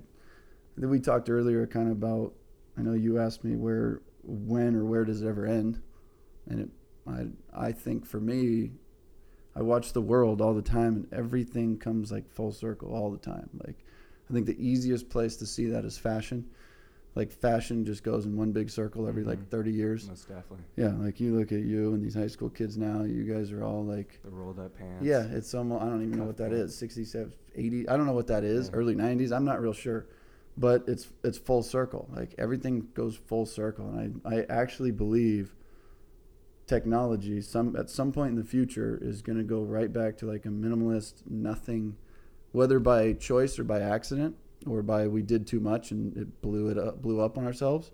we 0.86 1.00
talked 1.00 1.29
earlier 1.29 1.65
kind 1.65 1.88
of 1.88 1.98
about. 1.98 2.34
I 2.77 2.81
know 2.81 2.93
you 2.93 3.19
asked 3.19 3.43
me 3.43 3.55
where, 3.55 4.01
when, 4.24 4.75
or 4.75 4.86
where 4.86 5.05
does 5.05 5.22
it 5.22 5.27
ever 5.27 5.46
end, 5.46 5.81
and 6.48 6.60
it. 6.62 6.69
I 7.07 7.27
I 7.67 7.72
think 7.72 8.05
for 8.05 8.19
me, 8.19 8.72
I 9.55 9.62
watch 9.62 9.93
the 9.93 10.01
world 10.01 10.41
all 10.41 10.53
the 10.53 10.62
time, 10.62 10.96
and 10.96 11.07
everything 11.13 11.77
comes 11.77 12.12
like 12.12 12.29
full 12.29 12.51
circle 12.51 12.93
all 12.93 13.10
the 13.10 13.17
time. 13.17 13.50
Like, 13.65 13.77
I 14.29 14.34
think 14.34 14.46
the 14.46 14.62
easiest 14.63 15.10
place 15.10 15.38
to 15.38 15.46
see 15.46 15.67
that 15.67 15.86
is 15.86 15.98
fashion. 15.98 16.46
Like, 17.17 17.31
fashion 17.31 17.83
just 17.83 18.03
goes 18.03 18.25
in 18.27 18.38
one 18.38 18.51
big 18.51 18.69
circle 18.69 19.07
every 19.07 19.24
like 19.24 19.39
Mhm. 19.39 19.47
30 19.50 19.71
years. 19.71 20.07
Most 20.07 20.27
definitely. 20.29 20.65
Yeah, 20.75 20.93
like 20.97 21.19
you 21.19 21.36
look 21.36 21.51
at 21.51 21.62
you 21.62 21.93
and 21.93 22.03
these 22.03 22.13
high 22.13 22.27
school 22.27 22.50
kids 22.50 22.77
now, 22.77 23.03
you 23.03 23.24
guys 23.24 23.51
are 23.51 23.63
all 23.63 23.83
like, 23.83 24.19
The 24.24 24.29
rolled 24.29 24.59
up 24.59 24.75
pants. 24.77 25.03
yeah, 25.03 25.24
it's 25.25 25.53
almost, 25.55 25.81
I 25.83 25.89
don't 25.89 26.03
even 26.03 26.19
know 26.19 26.25
what 26.25 26.38
that 26.38 26.53
is, 26.53 26.75
67, 26.75 27.33
80, 27.55 27.89
I 27.89 27.97
don't 27.97 28.05
know 28.05 28.13
what 28.13 28.27
that 28.27 28.43
is, 28.43 28.67
Yeah. 28.69 28.75
early 28.75 28.93
90s, 28.95 29.31
I'm 29.31 29.45
not 29.45 29.59
real 29.62 29.74
sure. 29.74 30.05
But 30.59 30.86
it's 30.88 31.12
it's 31.24 31.38
full 31.38 31.62
circle. 31.62 32.07
Like 32.15 32.33
everything 32.39 32.88
goes 32.95 33.15
full 33.15 33.45
circle. 33.45 33.89
And 33.95 34.21
I, 34.25 34.38
I 34.41 34.45
actually 34.50 34.89
believe 34.91 35.55
technology 36.65 37.39
some 37.41 37.75
at 37.75 37.89
some 37.89 38.12
point 38.12 38.31
in 38.31 38.36
the 38.38 38.43
future 38.43 38.97
is 39.01 39.21
going 39.21 39.38
to 39.38 39.43
go 39.43 39.62
right 39.63 39.91
back 39.93 40.17
to 40.17 40.25
like 40.25 40.45
a 40.45 40.50
minimalist 40.50 41.21
nothing 41.29 41.95
whether 42.51 42.79
by 42.79 43.13
choice 43.13 43.57
or 43.59 43.63
by 43.63 43.79
accident 43.79 44.36
or 44.65 44.81
by 44.81 45.07
we 45.07 45.21
did 45.21 45.45
too 45.45 45.59
much 45.59 45.91
and 45.91 46.15
it 46.17 46.41
blew 46.41 46.69
it 46.69 46.77
up 46.77 47.01
blew 47.01 47.21
up 47.21 47.37
on 47.37 47.45
ourselves 47.45 47.91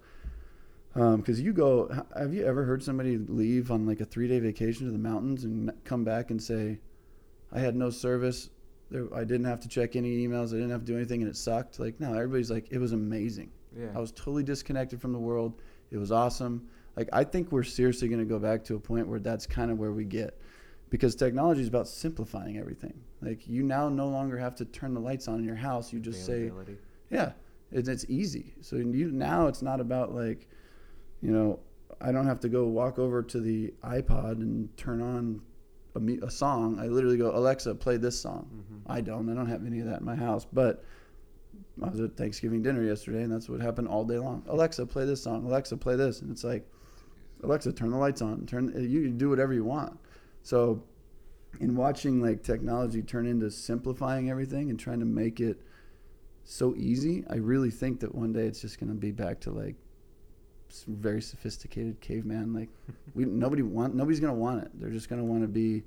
um, 0.96 1.17
because 1.17 1.41
you 1.41 1.51
go 1.53 1.89
have 2.15 2.34
you 2.34 2.46
ever 2.46 2.63
heard 2.63 2.84
somebody 2.84 3.17
leave 3.17 3.72
on 3.72 3.86
like 3.86 4.00
a 4.00 4.05
three 4.05 4.27
day 4.27 4.39
vacation 4.39 4.86
to 4.86 4.91
the 4.91 4.98
mountains 5.00 5.43
and 5.43 5.72
come 5.84 6.03
back 6.03 6.32
and 6.32 6.41
say 6.41 6.79
i 7.51 7.60
had 7.60 7.75
no 7.75 7.89
service 7.89 8.50
there, 8.91 9.13
i 9.13 9.24
didn't 9.24 9.46
have 9.46 9.60
to 9.60 9.67
check 9.67 9.96
any 9.96 10.25
emails 10.25 10.50
i 10.50 10.53
didn't 10.53 10.70
have 10.70 10.82
to 10.82 10.86
do 10.88 10.96
anything 10.96 11.22
and 11.22 11.29
it 11.29 11.36
sucked 11.36 11.79
like 11.79 12.00
no 12.00 12.13
everybody's 12.13 12.51
like 12.51 12.67
it 12.72 12.77
was 12.77 12.91
amazing 12.93 13.51
Yeah. 13.75 13.88
I 13.96 14.00
was 14.00 14.12
totally 14.12 14.43
disconnected 14.43 15.01
from 15.01 15.13
the 15.13 15.20
world. 15.20 15.53
It 15.89 15.98
was 15.98 16.12
awesome. 16.12 16.67
Like 16.96 17.10
I 17.12 17.24
think 17.24 17.51
we're 17.51 17.63
seriously 17.63 18.08
going 18.08 18.20
to 18.20 18.25
go 18.25 18.38
back 18.38 18.63
to 18.65 18.75
a 18.75 18.79
point 18.79 19.08
where 19.08 19.20
that's 19.20 19.48
kind 19.48 19.72
of 19.72 19.79
where 19.79 19.91
we 19.91 20.05
get, 20.05 20.38
because 20.94 21.16
technology 21.16 21.60
is 21.60 21.68
about 21.68 21.88
simplifying 21.88 22.60
everything. 22.60 22.94
Like 23.20 23.48
you 23.48 23.64
now 23.64 23.90
no 23.90 24.08
longer 24.10 24.38
have 24.38 24.54
to 24.58 24.66
turn 24.66 24.94
the 24.94 25.00
lights 25.00 25.28
on 25.28 25.40
in 25.40 25.44
your 25.44 25.56
house. 25.56 25.92
You 25.92 26.00
just 26.00 26.20
say, 26.28 26.52
yeah, 27.10 27.32
it's, 27.72 27.90
it's 27.90 28.06
easy. 28.10 28.54
So 28.62 28.76
you 28.76 29.12
now 29.12 29.48
it's 29.48 29.64
not 29.64 29.82
about 29.82 30.14
like, 30.14 30.48
you 31.24 31.32
know, 31.32 31.60
I 32.00 32.12
don't 32.12 32.28
have 32.28 32.40
to 32.42 32.48
go 32.48 32.66
walk 32.66 33.00
over 33.00 33.24
to 33.24 33.42
the 33.42 33.74
iPod 33.84 34.34
and 34.34 34.70
turn 34.78 35.02
on 35.02 35.42
a, 35.96 36.26
a 36.28 36.30
song. 36.30 36.78
I 36.80 36.86
literally 36.86 37.18
go, 37.18 37.36
Alexa, 37.36 37.74
play 37.74 37.98
this 37.98 38.20
song. 38.20 38.48
Mhm. 38.54 38.82
I 38.86 39.02
don't. 39.02 39.28
I 39.30 39.34
don't 39.34 39.48
have 39.50 39.66
any 39.66 39.80
of 39.80 39.88
that 39.88 40.02
in 40.02 40.06
my 40.06 40.16
house. 40.16 40.46
But 40.46 40.84
I 41.82 41.90
was 41.90 42.02
at 42.02 42.16
Thanksgiving 42.16 42.62
dinner 42.62 42.84
yesterday, 42.84 43.24
and 43.24 43.34
that's 43.34 43.50
what 43.50 43.62
happened 43.62 43.88
all 43.88 44.06
day 44.06 44.20
long. 44.20 44.44
Alexa, 44.48 44.86
play 44.86 45.06
this 45.06 45.24
song. 45.24 45.44
Alexa, 45.44 45.76
play 45.78 45.96
this, 45.96 46.22
and 46.22 46.30
it's 46.30 46.44
like, 46.44 46.70
Alexa, 47.42 47.74
turn 47.74 47.90
the 47.90 47.98
lights 47.98 48.22
on. 48.22 48.46
Turn. 48.46 48.72
You 48.76 49.00
you 49.00 49.10
do 49.10 49.32
whatever 49.32 49.54
you 49.56 49.64
want. 49.64 49.98
So, 50.44 50.84
in 51.60 51.76
watching 51.76 52.22
like 52.22 52.44
technology 52.44 53.02
turn 53.02 53.26
into 53.26 53.50
simplifying 53.50 54.30
everything 54.30 54.70
and 54.70 54.80
trying 54.80 55.00
to 55.00 55.06
make 55.06 55.40
it 55.40 55.62
so 56.44 56.76
easy, 56.76 57.24
I 57.30 57.36
really 57.36 57.72
think 57.72 58.00
that 58.02 58.14
one 58.14 58.34
day 58.34 58.46
it's 58.46 58.60
just 58.62 58.80
going 58.80 58.90
to 58.90 58.96
be 58.96 59.12
back 59.12 59.40
to 59.42 59.52
like 59.52 59.76
very 60.88 61.22
sophisticated 61.22 62.02
caveman. 62.02 62.54
Like 62.54 62.70
we 63.16 63.26
nobody 63.26 63.62
want 63.62 63.96
nobody's 63.96 64.20
going 64.20 64.34
to 64.34 64.40
want 64.40 64.64
it. 64.64 64.72
They're 64.80 64.90
just 64.90 65.10
going 65.10 65.20
to 65.22 65.26
want 65.26 65.42
to 65.44 65.48
be 65.48 65.84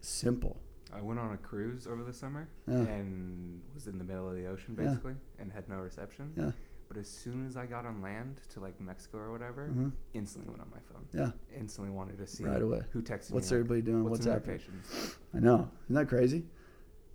simple. 0.00 0.56
I 0.92 1.00
went 1.02 1.20
on 1.20 1.32
a 1.32 1.36
cruise 1.36 1.86
over 1.86 2.02
the 2.02 2.12
summer 2.12 2.48
Yeah. 2.66 2.78
and 2.78 3.60
was 3.74 3.86
in 3.86 3.98
the 3.98 4.02
middle 4.04 4.28
of 4.28 4.34
the 4.34 4.46
ocean 4.46 4.74
Yeah. 4.78 4.86
basically 4.86 5.14
and 5.38 5.52
had 5.52 5.68
no 5.68 5.76
reception. 5.76 6.32
Yeah. 6.36 6.52
But 6.90 6.98
as 6.98 7.08
soon 7.08 7.46
as 7.46 7.56
I 7.56 7.66
got 7.66 7.86
on 7.86 8.02
land 8.02 8.40
to 8.52 8.58
like 8.58 8.80
Mexico 8.80 9.18
or 9.18 9.30
whatever, 9.30 9.66
hmm 9.66 9.90
instantly 10.12 10.50
went 10.50 10.60
on 10.60 10.68
my 10.72 10.80
phone. 10.92 11.06
Yeah. 11.14 11.30
Instantly 11.56 11.94
wanted 11.94 12.18
to 12.18 12.26
see 12.26 12.42
Right 12.42 12.60
away. 12.60 12.80
who 12.90 13.00
texted 13.00 13.30
What's 13.30 13.48
me. 13.52 13.58
like, 13.58 13.64
everybody 13.64 13.82
doing? 13.82 14.02
What's, 14.02 14.26
What's, 14.26 14.26
happening? 14.26 14.60
I 15.32 15.38
know. 15.38 15.70
Isn't 15.84 15.94
that 15.94 16.08
crazy? 16.08 16.42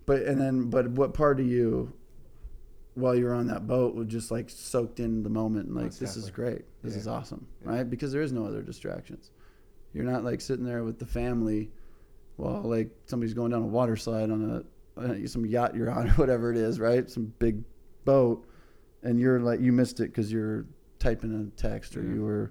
But 0.06 0.22
and 0.22 0.40
then 0.40 0.70
but 0.70 0.88
what 0.92 1.12
part 1.12 1.40
of 1.40 1.46
you 1.46 1.92
while 2.94 3.14
you're 3.14 3.34
on 3.34 3.48
that 3.48 3.66
boat 3.66 3.94
was 3.94 4.06
just 4.06 4.30
like 4.30 4.48
soaked 4.48 4.98
in 4.98 5.22
the 5.22 5.28
moment 5.28 5.66
and 5.66 5.76
like 5.76 5.92
this 5.94 6.16
is 6.16 6.30
great. 6.30 6.62
This 6.82 6.94
Yeah. 6.94 7.00
is 7.00 7.06
awesome. 7.08 7.46
Yeah. 7.62 7.68
Right? 7.72 7.90
Because 7.90 8.12
there 8.12 8.22
is 8.22 8.32
no 8.32 8.46
other 8.46 8.62
distractions. 8.62 9.30
You're 9.92 10.04
not 10.04 10.24
like 10.24 10.40
sitting 10.40 10.64
there 10.64 10.84
with 10.84 10.98
the 10.98 11.04
family 11.06 11.70
while 12.36 12.62
like 12.62 12.88
somebody's 13.04 13.34
going 13.34 13.50
down 13.50 13.62
a 13.62 13.66
water 13.66 13.96
slide 13.96 14.30
on 14.30 14.64
a 14.96 15.00
uh, 15.00 15.26
some 15.26 15.44
yacht 15.44 15.74
you're 15.74 15.90
on 15.90 16.08
or 16.08 16.12
whatever 16.12 16.50
it 16.50 16.56
is, 16.56 16.80
right? 16.80 17.10
Some 17.10 17.34
big 17.38 17.62
boat 18.06 18.46
and 19.02 19.18
you're 19.20 19.40
like 19.40 19.60
you 19.60 19.72
missed 19.72 20.00
it 20.00 20.12
cuz 20.14 20.32
you're 20.32 20.64
typing 20.98 21.32
a 21.34 21.60
text 21.60 21.96
or 21.96 22.02
Yeah. 22.02 22.14
you 22.14 22.22
were 22.22 22.50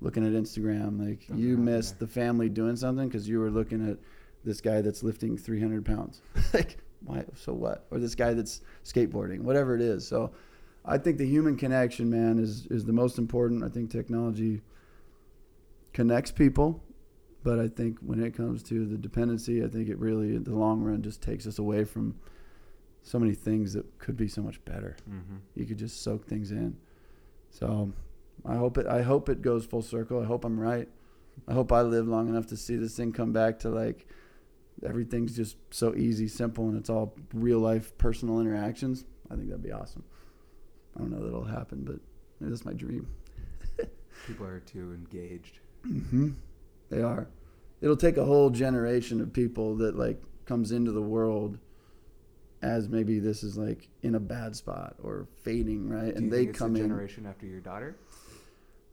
looking 0.00 0.24
at 0.26 0.32
Instagram 0.32 0.98
like 1.08 1.28
you 1.34 1.56
missed 1.56 1.98
the 1.98 2.06
family 2.06 2.48
doing 2.48 2.76
something 2.76 3.08
cuz 3.10 3.28
you 3.28 3.38
were 3.38 3.50
looking 3.50 3.88
at 3.88 3.98
this 4.44 4.60
guy 4.60 4.80
that's 4.80 5.02
lifting 5.04 5.36
300 5.36 5.84
pounds. 5.84 6.20
like, 6.54 6.78
why? 7.04 7.24
So 7.36 7.52
what? 7.52 7.86
Or 7.92 7.98
this 8.00 8.14
guy 8.16 8.34
that's 8.34 8.60
skateboarding, 8.84 9.40
whatever 9.42 9.74
it 9.76 9.80
is. 9.80 10.06
So, 10.06 10.32
I 10.84 10.98
think 10.98 11.18
the 11.18 11.26
human 11.26 11.56
connection, 11.56 12.10
man, 12.10 12.40
is 12.40 12.66
is 12.66 12.84
the 12.84 12.92
most 12.92 13.18
important. 13.18 13.62
I 13.62 13.68
think 13.68 13.90
technology 13.90 14.62
connects 15.92 16.32
people, 16.32 16.82
but 17.44 17.58
I 17.60 17.68
think 17.68 17.98
when 18.00 18.22
it 18.22 18.34
comes 18.34 18.62
to 18.64 18.84
the 18.86 18.96
dependency, 18.96 19.62
I 19.62 19.68
think 19.68 19.88
it 19.88 19.98
really, 19.98 20.34
in 20.34 20.44
the 20.44 20.54
long 20.56 20.80
run, 20.82 21.02
just 21.02 21.22
takes 21.22 21.46
us 21.46 21.58
away 21.58 21.84
from 21.84 22.16
so 23.02 23.18
many 23.18 23.34
things 23.34 23.72
that 23.72 23.98
could 23.98 24.16
be 24.16 24.28
so 24.28 24.42
much 24.42 24.64
better. 24.64 24.96
Mm-hmm. 25.08 25.36
You 25.54 25.66
could 25.66 25.78
just 25.78 26.02
soak 26.02 26.26
things 26.26 26.50
in. 26.50 26.76
So, 27.50 27.92
I 28.46 28.56
hope 28.56 28.78
it. 28.78 28.86
I 28.86 29.02
hope 29.02 29.28
it 29.28 29.42
goes 29.42 29.64
full 29.64 29.82
circle. 29.82 30.20
I 30.20 30.24
hope 30.24 30.44
I'm 30.44 30.58
right. 30.58 30.88
I 31.48 31.52
hope 31.52 31.72
I 31.72 31.82
live 31.82 32.06
long 32.08 32.28
enough 32.28 32.46
to 32.48 32.56
see 32.56 32.76
this 32.76 32.96
thing 32.96 33.12
come 33.12 33.32
back 33.32 33.58
to 33.60 33.70
like 33.70 34.06
everything's 34.84 35.36
just 35.36 35.56
so 35.70 35.94
easy, 35.94 36.28
simple, 36.28 36.68
and 36.68 36.76
it's 36.76 36.90
all 36.90 37.14
real 37.32 37.58
life 37.58 37.96
personal 37.98 38.40
interactions. 38.40 39.04
I 39.30 39.34
think 39.36 39.48
that'd 39.48 39.62
be 39.62 39.72
awesome. 39.72 40.04
I 40.96 41.00
don't 41.00 41.10
know 41.10 41.20
that 41.20 41.28
it'll 41.28 41.44
happen, 41.44 41.84
but 41.84 41.96
maybe 42.40 42.50
that's 42.50 42.64
my 42.64 42.72
dream. 42.74 43.08
People 44.26 44.46
are 44.46 44.60
too 44.60 44.92
engaged. 44.92 45.58
hmm 45.82 46.30
They 46.90 47.02
are. 47.02 47.28
It'll 47.80 47.96
take 47.96 48.16
a 48.16 48.24
whole 48.24 48.50
generation 48.50 49.20
of 49.20 49.32
people 49.32 49.74
that 49.76 49.96
like 49.96 50.22
comes 50.44 50.70
into 50.70 50.92
the 50.92 51.02
world 51.02 51.58
as 52.62 52.88
maybe 52.88 53.18
this 53.18 53.42
is 53.42 53.58
like 53.58 53.88
in 54.02 54.14
a 54.14 54.20
bad 54.20 54.54
spot 54.56 54.94
or 55.02 55.26
fading, 55.42 55.88
right? 55.88 56.14
And 56.14 56.32
they 56.32 56.44
it's 56.44 56.58
come 56.58 56.72
the 56.74 56.80
in. 56.80 56.88
generation 56.88 57.26
after 57.26 57.44
your 57.46 57.60
daughter? 57.60 57.96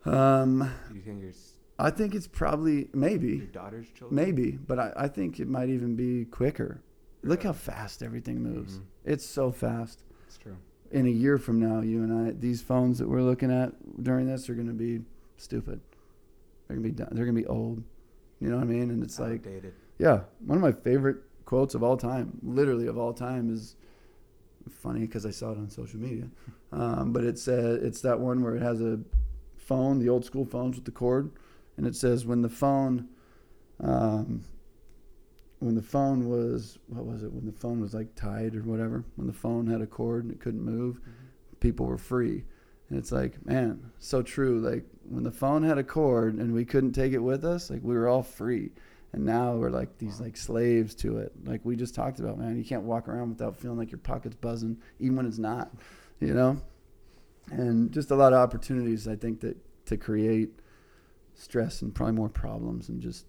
Um, 0.05 0.71
Do 0.89 0.95
you 0.95 1.01
think 1.01 1.21
your 1.21 1.29
s- 1.29 1.53
I 1.77 1.91
think 1.91 2.15
it's 2.15 2.27
probably 2.27 2.89
maybe. 2.93 3.37
your 3.37 3.45
daughter's 3.47 3.87
children? 3.89 4.15
Maybe, 4.15 4.51
but 4.51 4.79
I, 4.79 4.93
I 4.95 5.07
think 5.07 5.39
it 5.39 5.47
might 5.47 5.69
even 5.69 5.95
be 5.95 6.25
quicker. 6.25 6.81
Look 7.23 7.43
how 7.43 7.53
fast 7.53 8.01
everything 8.01 8.41
moves. 8.41 8.79
Mhm. 8.79 8.83
It's 9.05 9.25
so 9.25 9.51
fast. 9.51 10.03
It's 10.27 10.37
true. 10.37 10.57
In 10.91 11.05
a 11.05 11.09
year 11.09 11.37
from 11.37 11.59
now, 11.59 11.81
you 11.81 12.01
and 12.03 12.27
I, 12.27 12.31
these 12.31 12.61
phones 12.61 12.97
that 12.99 13.07
we're 13.07 13.21
looking 13.21 13.51
at 13.51 13.73
during 14.03 14.25
this 14.25 14.49
are 14.49 14.55
going 14.55 14.67
to 14.67 14.73
be 14.73 15.01
stupid. 15.37 15.79
They're 16.67 16.77
going 16.77 16.83
to 16.83 16.89
be 16.89 16.95
done. 17.03 17.09
They're 17.11 17.25
going 17.25 17.35
to 17.35 17.41
be 17.41 17.47
old. 17.47 17.83
You 18.39 18.49
know 18.49 18.55
what 18.55 18.63
I 18.63 18.67
mean? 18.67 18.89
And 18.89 19.03
it's 19.03 19.19
like, 19.19 19.45
Outdated. 19.45 19.73
yeah, 19.99 20.21
one 20.45 20.57
of 20.57 20.61
my 20.61 20.71
favorite 20.71 21.17
quotes 21.49 21.73
of 21.73 21.81
all 21.81 21.97
time, 21.97 22.37
literally 22.43 22.85
of 22.85 22.95
all 22.95 23.11
time, 23.11 23.51
is 23.51 23.75
funny 24.69 24.99
because 24.99 25.25
I 25.25 25.31
saw 25.31 25.51
it 25.51 25.57
on 25.57 25.67
social 25.67 25.99
media. 25.99 26.27
Um, 26.71 27.11
but 27.11 27.23
it's 27.23 27.47
uh, 27.47 27.79
it's 27.81 28.01
that 28.01 28.19
one 28.19 28.43
where 28.43 28.55
it 28.55 28.61
has 28.61 28.81
a 28.81 28.99
phone, 29.57 29.97
the 29.97 30.09
old 30.09 30.23
school 30.23 30.45
phones 30.45 30.75
with 30.75 30.85
the 30.85 30.91
cord, 30.91 31.31
and 31.75 31.87
it 31.87 31.95
says 31.95 32.23
when 32.23 32.43
the 32.43 32.49
phone, 32.49 33.09
um, 33.79 34.43
when 35.57 35.73
the 35.73 35.81
phone 35.81 36.29
was 36.29 36.77
what 36.85 37.07
was 37.07 37.23
it? 37.23 37.33
When 37.33 37.47
the 37.47 37.59
phone 37.59 37.81
was 37.81 37.95
like 37.95 38.13
tied 38.13 38.55
or 38.55 38.61
whatever. 38.61 39.03
When 39.15 39.25
the 39.25 39.33
phone 39.33 39.65
had 39.65 39.81
a 39.81 39.87
cord 39.87 40.25
and 40.25 40.31
it 40.31 40.39
couldn't 40.39 40.61
move, 40.63 40.99
people 41.61 41.87
were 41.87 41.97
free. 41.97 42.43
And 42.89 42.99
it's 42.99 43.11
like, 43.11 43.43
man, 43.43 43.91
so 43.97 44.21
true. 44.21 44.59
Like 44.59 44.85
when 45.03 45.23
the 45.23 45.31
phone 45.31 45.63
had 45.63 45.79
a 45.79 45.83
cord 45.83 46.35
and 46.35 46.53
we 46.53 46.63
couldn't 46.63 46.93
take 46.93 47.13
it 47.13 47.23
with 47.23 47.43
us, 47.43 47.71
like 47.71 47.81
we 47.81 47.95
were 47.95 48.07
all 48.07 48.21
free. 48.21 48.69
And 49.11 49.25
now 49.25 49.55
we're 49.55 49.71
like 49.71 49.97
these 49.97 50.19
like 50.19 50.37
slaves 50.37 50.93
to 50.95 51.17
it. 51.17 51.33
Like 51.43 51.61
we 51.63 51.75
just 51.75 51.95
talked 51.95 52.19
about, 52.19 52.37
man. 52.37 52.57
You 52.57 52.63
can't 52.63 52.83
walk 52.83 53.07
around 53.07 53.29
without 53.29 53.57
feeling 53.57 53.77
like 53.77 53.91
your 53.91 53.99
pocket's 53.99 54.35
buzzing, 54.35 54.77
even 54.99 55.15
when 55.15 55.25
it's 55.25 55.39
not. 55.39 55.71
You 56.19 56.33
know? 56.33 56.61
And 57.51 57.91
just 57.91 58.11
a 58.11 58.15
lot 58.15 58.33
of 58.33 58.39
opportunities 58.39 59.07
I 59.07 59.15
think 59.15 59.39
that 59.41 59.57
to 59.87 59.97
create 59.97 60.51
stress 61.33 61.81
and 61.81 61.95
probably 61.95 62.13
more 62.13 62.29
problems 62.29 62.89
and 62.89 63.01
just 63.01 63.25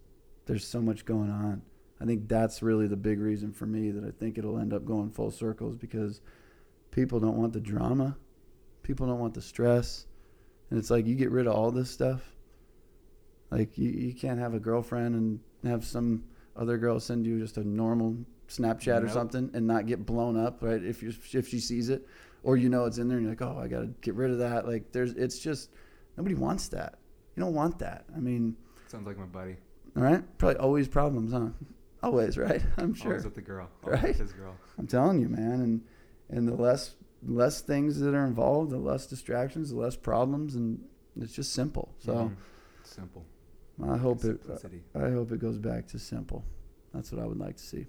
there's 0.47 0.67
so 0.67 0.83
much 0.83 1.05
going 1.05 1.31
on. 1.31 1.63
I 2.01 2.05
think 2.07 2.29
that's 2.29 2.63
really 2.63 2.87
the 2.87 2.97
big 2.97 3.21
reason 3.21 3.53
for 3.53 3.67
me 3.67 3.91
that 3.91 4.05
I 4.05 4.11
think 4.11 4.37
it'll 4.37 4.59
end 4.59 4.73
up 4.73 4.85
going 4.85 5.11
full 5.11 5.31
circles 5.31 5.77
because 5.77 6.21
people 6.91 7.21
don't 7.21 7.37
want 7.37 7.53
the 7.53 7.61
drama, 7.61 8.17
people 8.83 9.07
don't 9.07 9.21
want 9.21 9.35
the 9.35 9.43
stress, 9.43 10.07
and 10.71 10.79
it's 10.79 10.91
like 10.91 11.07
you 11.07 11.15
get 11.15 11.31
rid 11.31 11.47
of 11.47 11.55
all 11.55 11.71
this 11.71 11.91
stuff. 11.91 12.23
Like 13.51 13.77
you, 13.77 13.91
you 13.91 14.15
can't 14.15 14.39
have 14.39 14.55
a 14.55 14.61
girlfriend 14.61 15.15
and 15.15 15.41
have 15.65 15.85
some 15.85 16.25
other 16.57 16.77
girl 16.79 16.99
send 17.01 17.27
you 17.27 17.39
just 17.39 17.57
a 17.57 17.65
normal 17.67 18.17
Snapchat 18.49 19.05
or 19.05 19.09
something 19.09 19.51
and 19.55 19.67
not 19.67 19.87
get 19.87 20.05
blown 20.05 20.37
up, 20.39 20.63
right? 20.63 20.83
If 20.83 21.03
you 21.03 21.13
if 21.33 21.49
she 21.49 21.61
sees 21.61 21.89
it, 21.89 22.07
or 22.43 22.57
you 22.57 22.69
know 22.69 22.85
it's 22.87 22.99
in 22.99 23.09
there 23.09 23.19
and 23.19 23.27
you're 23.27 23.33
like, 23.37 23.43
oh, 23.43 23.59
I 23.63 23.69
gotta 23.69 23.89
get 24.01 24.15
rid 24.15 24.31
of 24.31 24.39
that. 24.39 24.67
Like 24.67 24.93
there's, 24.93 25.13
it's 25.13 25.39
just 25.39 25.71
nobody 26.17 26.35
wants 26.35 26.69
that. 26.69 26.99
You 27.37 27.43
don't 27.45 27.55
want 27.55 27.79
that. 27.79 28.05
I 28.15 28.19
mean, 28.19 28.57
Sounds 28.89 29.07
like 29.07 29.19
my 29.19 29.25
buddy. 29.27 29.57
all 29.97 30.03
right, 30.03 30.23
probably 30.39 30.57
always 30.59 30.89
problems, 30.89 31.33
huh? 31.33 31.49
Always, 32.03 32.37
right? 32.39 32.63
I'm 32.79 32.95
sure. 32.95 33.09
Always 33.13 33.25
with 33.25 33.35
the 33.35 33.43
girl. 33.43 33.69
Always 33.85 34.01
Right? 34.03 34.09
with 34.09 34.19
his 34.19 34.33
girl. 34.33 34.57
I'm 34.79 34.87
telling 34.87 35.21
you, 35.21 35.29
man, 35.29 35.61
and 35.61 35.81
and 36.29 36.49
the 36.49 36.57
less 36.57 36.95
less 37.23 37.61
things 37.61 38.01
that 38.01 38.15
are 38.15 38.25
involved, 38.27 38.71
the 38.71 38.79
less 38.79 39.07
distractions, 39.07 39.71
the 39.71 39.77
less 39.77 39.95
problems, 39.95 40.55
and 40.57 40.83
it's 41.21 41.35
just 41.35 41.53
simple. 41.53 41.95
So 41.99 42.15
Mhm. 42.15 42.37
Simple. 42.83 43.25
I 43.89 43.97
hope 43.97 44.25
it. 44.25 44.41
I 44.95 45.11
hope 45.11 45.33
it 45.33 45.41
goes 45.41 45.59
back 45.59 45.87
to 45.89 45.99
simple. 45.99 46.45
That's 46.93 47.13
what 47.13 47.23
I 47.23 47.27
would 47.27 47.39
like 47.39 47.57
to 47.57 47.63
see. 47.63 47.87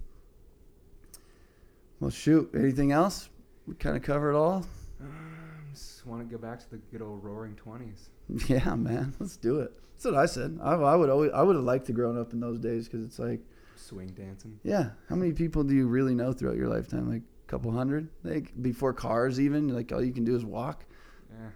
Well, 2.00 2.10
shoot. 2.12 2.50
Anything 2.56 2.92
else? 2.92 3.30
We 3.68 3.76
kind 3.76 3.96
of 3.96 4.04
covered 4.04 4.32
it 4.32 4.36
all. 4.36 4.66
Um, 5.00 5.66
just 5.74 6.06
want 6.06 6.28
to 6.28 6.36
go 6.36 6.42
back 6.42 6.60
to 6.60 6.70
the 6.70 6.78
good 6.92 7.02
old 7.02 7.24
roaring 7.24 7.56
20s. 7.56 8.10
Yeah, 8.50 8.76
man. 8.76 9.14
Let's 9.20 9.36
do 9.38 9.60
it. 9.60 9.74
That's 9.94 10.06
what 10.06 10.16
I 10.16 10.26
said. 10.26 10.58
I, 10.64 10.74
I 10.76 10.96
would 10.96 11.10
always. 11.10 11.32
I 11.34 11.42
would 11.44 11.56
have 11.56 11.66
liked 11.66 11.88
to 11.88 11.94
grown 11.94 12.18
up 12.18 12.32
in 12.34 12.40
those 12.40 12.60
days 12.60 12.88
because 12.88 13.06
it's 13.06 13.20
like, 13.20 13.42
Swing 13.76 14.08
dancing. 14.10 14.60
yeah. 14.64 14.92
How 15.10 15.16
many 15.16 15.34
people 15.34 15.64
do 15.64 15.74
you 15.76 15.88
really 15.88 16.14
know 16.16 16.32
throughout 16.32 16.56
your 16.56 16.68
lifetime? 16.70 17.10
Like 17.12 17.24
a 17.24 17.52
couple 17.52 17.72
hundred. 17.72 18.08
Like 18.24 18.52
before 18.62 18.94
cars, 18.94 19.40
even. 19.40 19.68
Like 19.68 19.92
all 19.92 20.04
you 20.04 20.14
can 20.14 20.24
do 20.24 20.36
is 20.36 20.46
walk. 20.46 20.86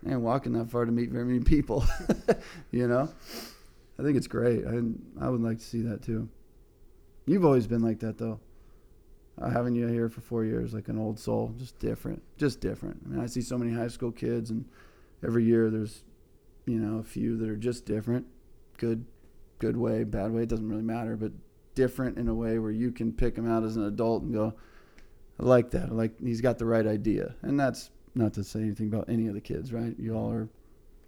Yeah. 0.04 0.12
and 0.14 0.24
walking 0.24 0.54
that 0.54 0.70
far 0.72 0.86
to 0.86 0.92
meet 0.92 1.10
very 1.12 1.26
many 1.26 1.40
people. 1.42 1.86
you 2.72 2.88
know, 2.88 3.10
I 4.00 4.04
think 4.04 4.18
it's 4.18 4.28
great. 4.28 4.66
I 4.66 4.82
I 5.26 5.30
would 5.30 5.42
like 5.42 5.60
to 5.60 5.66
see 5.66 5.82
that 5.82 6.02
too. 6.02 6.30
You've 7.26 7.46
always 7.46 7.68
been 7.68 7.82
like 7.82 8.00
that 8.00 8.18
though. 8.18 8.40
Uh, 9.42 9.50
having 9.50 9.76
you 9.76 9.88
here 9.88 10.08
for 10.08 10.22
four 10.22 10.46
years, 10.46 10.74
like 10.74 10.88
an 10.88 10.98
old 10.98 11.20
soul, 11.20 11.54
just 11.58 11.78
different, 11.80 12.22
just 12.38 12.62
different. 12.62 13.02
I 13.06 13.10
mean, 13.10 13.20
I 13.20 13.26
see 13.26 13.42
so 13.42 13.58
many 13.58 13.74
high 13.74 13.90
school 13.90 14.12
kids, 14.12 14.50
and 14.50 14.64
every 15.26 15.44
year 15.44 15.70
there's, 15.70 16.04
you 16.66 16.80
know, 16.80 17.00
a 17.00 17.04
few 17.04 17.36
that 17.38 17.50
are 17.50 17.58
just 17.58 17.86
different, 17.86 18.26
good, 18.78 19.04
good 19.60 19.76
way, 19.76 20.06
bad 20.06 20.32
way. 20.32 20.44
It 20.44 20.50
doesn't 20.50 20.70
really 20.70 20.84
matter, 20.84 21.18
but 21.18 21.34
different 21.74 22.18
in 22.18 22.30
a 22.30 22.34
way 22.34 22.60
where 22.60 22.72
you 22.72 22.94
can 22.94 23.12
pick 23.12 23.36
them 23.36 23.50
out 23.50 23.66
as 23.66 23.76
an 23.76 23.84
adult 23.84 24.24
and 24.24 24.34
go, 24.34 24.54
I 25.38 25.44
like 25.44 25.70
that. 25.72 25.90
I 25.90 25.92
like 25.92 26.18
he's 26.22 26.40
got 26.40 26.58
the 26.58 26.66
right 26.66 26.88
idea, 26.88 27.36
and 27.42 27.60
that's 27.60 27.90
not 28.16 28.34
to 28.36 28.44
say 28.44 28.62
anything 28.62 28.88
about 28.88 29.10
any 29.10 29.28
of 29.28 29.34
the 29.34 29.42
kids, 29.42 29.74
right? 29.74 29.94
You 30.00 30.16
all 30.16 30.32
are 30.32 30.48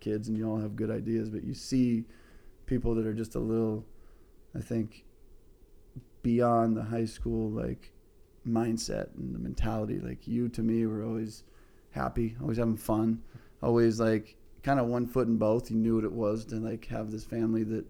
kids 0.02 0.28
and 0.28 0.38
you 0.38 0.50
all 0.50 0.60
have 0.60 0.76
good 0.76 0.92
ideas, 0.92 1.30
but 1.30 1.46
you 1.46 1.54
see 1.54 2.04
people 2.68 2.94
that 2.96 3.08
are 3.08 3.14
just 3.14 3.34
a 3.34 3.40
little, 3.40 3.84
I 4.56 4.62
think, 4.62 5.04
beyond 6.22 6.78
the 6.78 6.84
high 6.84 7.06
school 7.06 7.50
like 7.50 7.92
mindset 8.48 9.08
and 9.18 9.34
the 9.34 9.40
mentality. 9.40 10.00
Like 10.00 10.28
you 10.28 10.50
to 10.50 10.62
me 10.62 10.86
were 10.86 11.04
always 11.04 11.44
happy, 11.92 12.36
always 12.42 12.58
having 12.58 12.78
fun, 12.78 13.24
always 13.64 14.00
like 14.00 14.36
kind 14.62 14.80
of 14.80 14.88
one 14.88 15.08
foot 15.08 15.28
in 15.28 15.38
both. 15.38 15.72
You 15.72 15.78
knew 15.78 15.96
what 15.96 16.04
it 16.04 16.12
was 16.12 16.46
to 16.46 16.56
like 16.56 16.86
have 16.88 17.12
this 17.12 17.24
family 17.24 17.64
that, 17.64 17.86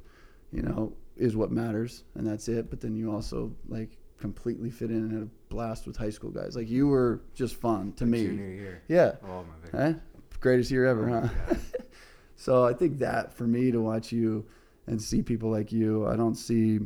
you 0.51 0.61
know, 0.61 0.93
is 1.17 1.35
what 1.35 1.51
matters 1.51 2.03
and 2.15 2.25
that's 2.25 2.47
it. 2.47 2.69
But 2.69 2.79
then 2.79 2.95
you 2.95 3.11
also 3.11 3.51
like 3.67 3.97
completely 4.19 4.69
fit 4.69 4.89
in 4.89 4.97
and 4.97 5.11
had 5.11 5.23
a 5.23 5.29
blast 5.49 5.85
with 5.87 5.97
high 5.97 6.09
school 6.09 6.31
guys. 6.31 6.55
Like 6.55 6.69
you 6.69 6.87
were 6.87 7.21
just 7.33 7.55
fun 7.55 7.93
to 7.93 8.05
me. 8.05 8.25
Junior 8.25 8.47
year. 8.49 8.81
Yeah. 8.87 9.15
Oh, 9.23 9.43
my. 9.73 9.79
Eh? 9.79 9.93
Greatest 10.39 10.69
year 10.69 10.85
ever, 10.85 11.09
Oh, 11.09 11.21
huh? 11.47 11.55
So 12.39 12.63
I 12.63 12.73
think 12.73 12.99
that 12.99 13.33
for 13.33 13.47
me 13.47 13.71
to 13.71 13.81
watch 13.81 14.11
you 14.11 14.45
and 14.87 15.01
see 15.01 15.21
people 15.21 15.49
like 15.49 15.71
you, 15.71 16.07
I 16.07 16.15
don't 16.15 16.35
see 16.35 16.79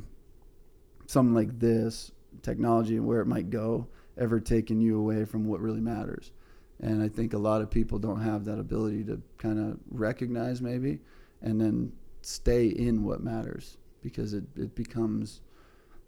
something 1.05 1.35
like 1.35 1.59
this 1.59 2.11
technology 2.41 2.97
and 2.97 3.05
where 3.05 3.21
it 3.21 3.27
might 3.27 3.49
go 3.49 3.87
ever 4.17 4.39
taking 4.39 4.81
you 4.81 4.97
away 4.97 5.25
from 5.25 5.45
what 5.45 5.61
really 5.61 5.81
matters. 5.81 6.31
And 6.79 7.01
I 7.01 7.09
think 7.09 7.33
a 7.33 7.37
lot 7.37 7.61
of 7.61 7.69
people 7.69 7.99
don't 7.99 8.21
have 8.21 8.45
that 8.45 8.59
ability 8.59 9.03
to 9.05 9.21
kind 9.37 9.59
of 9.59 9.77
recognize 9.91 10.61
maybe 10.61 10.99
and 11.41 11.61
then 11.61 11.91
stay 12.21 12.67
in 12.67 13.03
what 13.03 13.23
matters 13.23 13.77
because 14.01 14.33
it, 14.33 14.43
it 14.55 14.75
becomes 14.75 15.41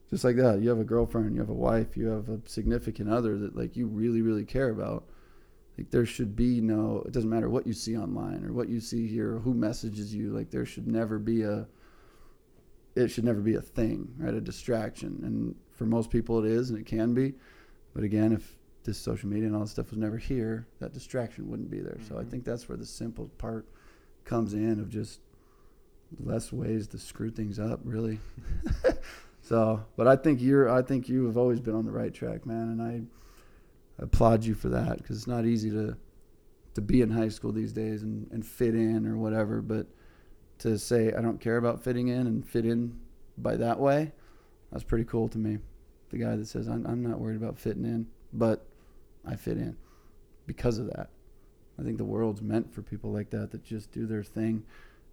just 0.09 0.23
like 0.23 0.35
that. 0.37 0.61
You 0.61 0.69
have 0.69 0.79
a 0.79 0.83
girlfriend, 0.83 1.33
you 1.33 1.41
have 1.41 1.49
a 1.49 1.53
wife, 1.53 1.95
you 1.95 2.07
have 2.07 2.29
a 2.29 2.39
significant 2.45 3.09
other 3.09 3.37
that 3.37 3.55
like 3.55 3.75
you 3.75 3.87
really, 3.87 4.21
really 4.21 4.45
care 4.45 4.69
about 4.69 5.05
like 5.77 5.89
there 5.91 6.05
should 6.05 6.35
be 6.35 6.61
no 6.61 7.03
it 7.05 7.11
doesn't 7.11 7.29
matter 7.29 7.49
what 7.49 7.65
you 7.65 7.73
see 7.73 7.97
online 7.97 8.45
or 8.45 8.53
what 8.53 8.69
you 8.69 8.79
see 8.79 9.07
here 9.07 9.35
or 9.35 9.39
who 9.39 9.53
messages 9.53 10.13
you 10.13 10.31
like 10.31 10.51
there 10.51 10.65
should 10.65 10.87
never 10.87 11.17
be 11.17 11.41
a 11.41 11.67
it 12.95 13.07
should 13.09 13.23
never 13.23 13.41
be 13.41 13.55
a 13.55 13.61
thing 13.61 14.13
right? 14.17 14.33
A 14.33 14.41
distraction. 14.41 15.19
And 15.23 15.55
for 15.71 15.85
most 15.85 16.09
people 16.11 16.43
it 16.43 16.49
is 16.51 16.69
and 16.69 16.77
it 16.79 16.85
can 16.85 17.13
be. 17.13 17.33
But 17.93 18.03
again 18.03 18.31
if 18.33 18.57
this 18.83 18.97
social 18.97 19.29
media 19.29 19.45
and 19.47 19.55
all 19.55 19.61
this 19.61 19.71
stuff 19.71 19.89
was 19.91 19.97
never 19.97 20.17
here 20.17 20.67
that 20.79 20.93
distraction 20.93 21.49
wouldn't 21.49 21.69
be 21.71 21.79
there. 21.79 21.97
So 22.07 22.17
i 22.17 22.23
Mhm. 22.23 22.29
think 22.29 22.43
that's 22.43 22.67
where 22.67 22.77
the 22.77 22.85
simple 22.85 23.29
part 23.37 23.65
comes 24.25 24.53
in 24.53 24.79
of 24.79 24.89
just 24.89 25.19
less 26.19 26.51
ways 26.53 26.87
to 26.87 26.97
screw 26.99 27.31
things 27.31 27.59
up 27.59 27.79
really. 27.83 28.19
So 29.41 29.83
but 29.97 30.07
i 30.07 30.15
think 30.15 30.41
you're 30.41 30.69
i 30.69 30.81
think 30.81 31.09
you 31.09 31.25
have 31.25 31.35
always 31.35 31.59
been 31.59 31.75
on 31.75 31.83
the 31.85 31.91
right 31.91 32.13
track 32.13 32.45
man 32.45 32.69
and 32.69 32.81
i 32.81 33.01
applaud 34.01 34.45
you 34.45 34.53
for 34.53 34.69
that 34.69 34.97
because 34.99 35.17
it's 35.17 35.27
not 35.27 35.45
easy 35.45 35.69
to 35.71 35.97
to 36.75 36.81
be 36.81 37.01
in 37.01 37.09
high 37.09 37.27
school 37.27 37.51
these 37.51 37.73
days 37.73 38.03
and, 38.03 38.31
and 38.31 38.45
fit 38.45 38.73
in 38.73 39.05
or 39.05 39.17
whatever 39.17 39.61
but 39.61 39.85
to 40.63 40.77
say 40.79 41.13
i 41.13 41.21
don't 41.21 41.39
care 41.39 41.57
about 41.57 41.83
fitting 41.83 42.07
in 42.07 42.25
and 42.27 42.45
fit 42.47 42.65
in 42.65 42.99
by 43.37 43.55
that 43.55 43.79
way 43.79 44.11
that's 44.71 44.83
pretty 44.83 45.03
cool 45.05 45.27
to 45.29 45.37
me 45.37 45.57
the 46.09 46.17
guy 46.17 46.35
that 46.35 46.47
says 46.47 46.67
i'm, 46.67 46.85
I'm 46.87 47.03
not 47.03 47.19
worried 47.19 47.37
about 47.37 47.57
fitting 47.57 47.85
in 47.85 48.07
but 48.33 48.65
i 49.25 49.35
fit 49.35 49.57
in 49.57 49.75
because 50.47 50.77
of 50.79 50.87
that 50.87 51.09
i 51.79 51.83
think 51.83 51.97
the 51.97 52.03
world's 52.05 52.41
meant 52.41 52.73
for 52.73 52.81
people 52.81 53.11
like 53.11 53.29
that 53.31 53.51
that 53.51 53.63
just 53.63 53.91
do 53.91 54.05
their 54.05 54.23
thing 54.23 54.63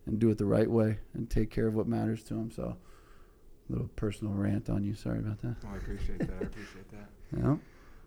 and 0.07 0.19
do 0.19 0.31
it 0.31 0.39
the 0.39 0.47
right 0.47 0.71
way 0.71 0.99
and 1.15 1.29
take 1.29 1.51
care 1.51 1.67
of 1.67 1.75
what 1.75 1.87
matters 1.87 2.23
to 2.25 2.35
them 2.35 2.51
so 2.51 2.63
a 2.65 3.73
little 3.73 3.89
personal 3.97 4.33
rant 4.33 4.69
on 4.71 4.83
you 4.85 4.95
sorry 4.95 5.19
about 5.21 5.41
that 5.43 5.57
Oh, 5.65 5.75
I 5.75 5.77
appreciate 5.77 6.19
that. 6.19 6.31
I 6.41 6.45
appreciate 6.45 6.91
that. 6.93 7.09
yeah 7.37 7.57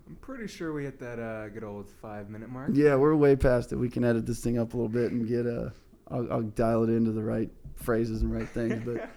I'm 0.05 0.15
pretty 0.19 0.47
sure 0.47 0.73
we 0.73 0.83
hit 0.83 0.99
that 0.99 1.17
uh, 1.17 1.47
good 1.47 1.63
old 1.63 1.87
five 1.87 2.29
minute 2.29 2.49
mark. 2.49 2.71
Yeah, 2.73 2.95
we're 2.95 3.15
way 3.15 3.37
past 3.37 3.71
it. 3.71 3.77
We 3.77 3.87
can 3.89 4.03
edit 4.03 4.25
this 4.25 4.41
thing 4.41 4.57
up 4.59 4.73
a 4.73 4.75
little 4.75 4.89
bit 4.89 5.13
and 5.13 5.25
get 5.25 5.47
uh 5.47 5.69
I'll, 6.13 6.31
I'll 6.31 6.41
dial 6.41 6.83
it 6.83 6.89
into 6.89 7.11
the 7.11 7.23
right 7.23 7.49
phrases 7.75 8.21
and 8.21 8.31
right 8.33 8.47
things. 8.47 8.81
But 8.85 9.09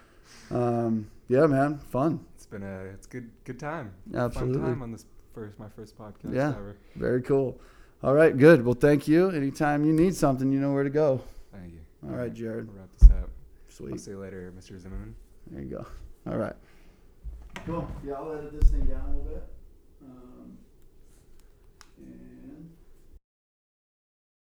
um, 0.57 1.09
yeah, 1.29 1.47
man, 1.47 1.79
fun. 1.79 2.25
It's 2.35 2.47
been 2.47 2.63
a 2.63 2.85
it's 2.95 3.07
good 3.07 3.31
good 3.45 3.61
time. 3.61 3.93
Absolutely. 4.15 4.55
Fun 4.61 4.71
time 4.73 4.83
on 4.83 4.91
this 4.93 5.05
first 5.35 5.59
my 5.59 5.69
first 5.69 5.97
podcast 5.99 6.35
Yeah. 6.35 6.49
ever. 6.49 6.77
Very 6.97 7.23
cool. 7.23 7.61
All 8.03 8.15
right, 8.15 8.37
good. 8.37 8.65
Well, 8.65 8.75
thank 8.75 9.07
you. 9.09 9.31
Anytime 9.31 9.85
you 9.85 9.93
need 9.93 10.15
something, 10.15 10.51
you 10.53 10.59
know 10.61 10.73
where 10.73 10.85
to 10.85 10.91
go. 10.91 11.21
Thank 11.53 11.73
you. 11.73 11.81
All 12.09 12.15
right, 12.17 12.33
Jared. 12.33 12.69
We'll 12.69 12.79
wrap 12.79 12.89
this 12.99 13.09
up. 13.11 13.17
I'll 13.25 13.29
Sweet. 13.69 14.01
see 14.01 14.11
you 14.13 14.19
later, 14.19 14.53
Mr. 14.59 14.79
Zimmerman. 14.79 15.15
There 15.51 15.63
you 15.63 15.69
go. 15.71 15.87
All 16.31 16.39
right. 16.39 16.55
Cool. 17.67 17.87
Yeah, 18.07 18.15
I'll 18.15 18.33
edit 18.33 18.59
this 18.61 18.71
thing 18.71 18.85
down 18.85 19.01
a 19.01 19.09
little 19.09 19.25
bit. 19.25 19.43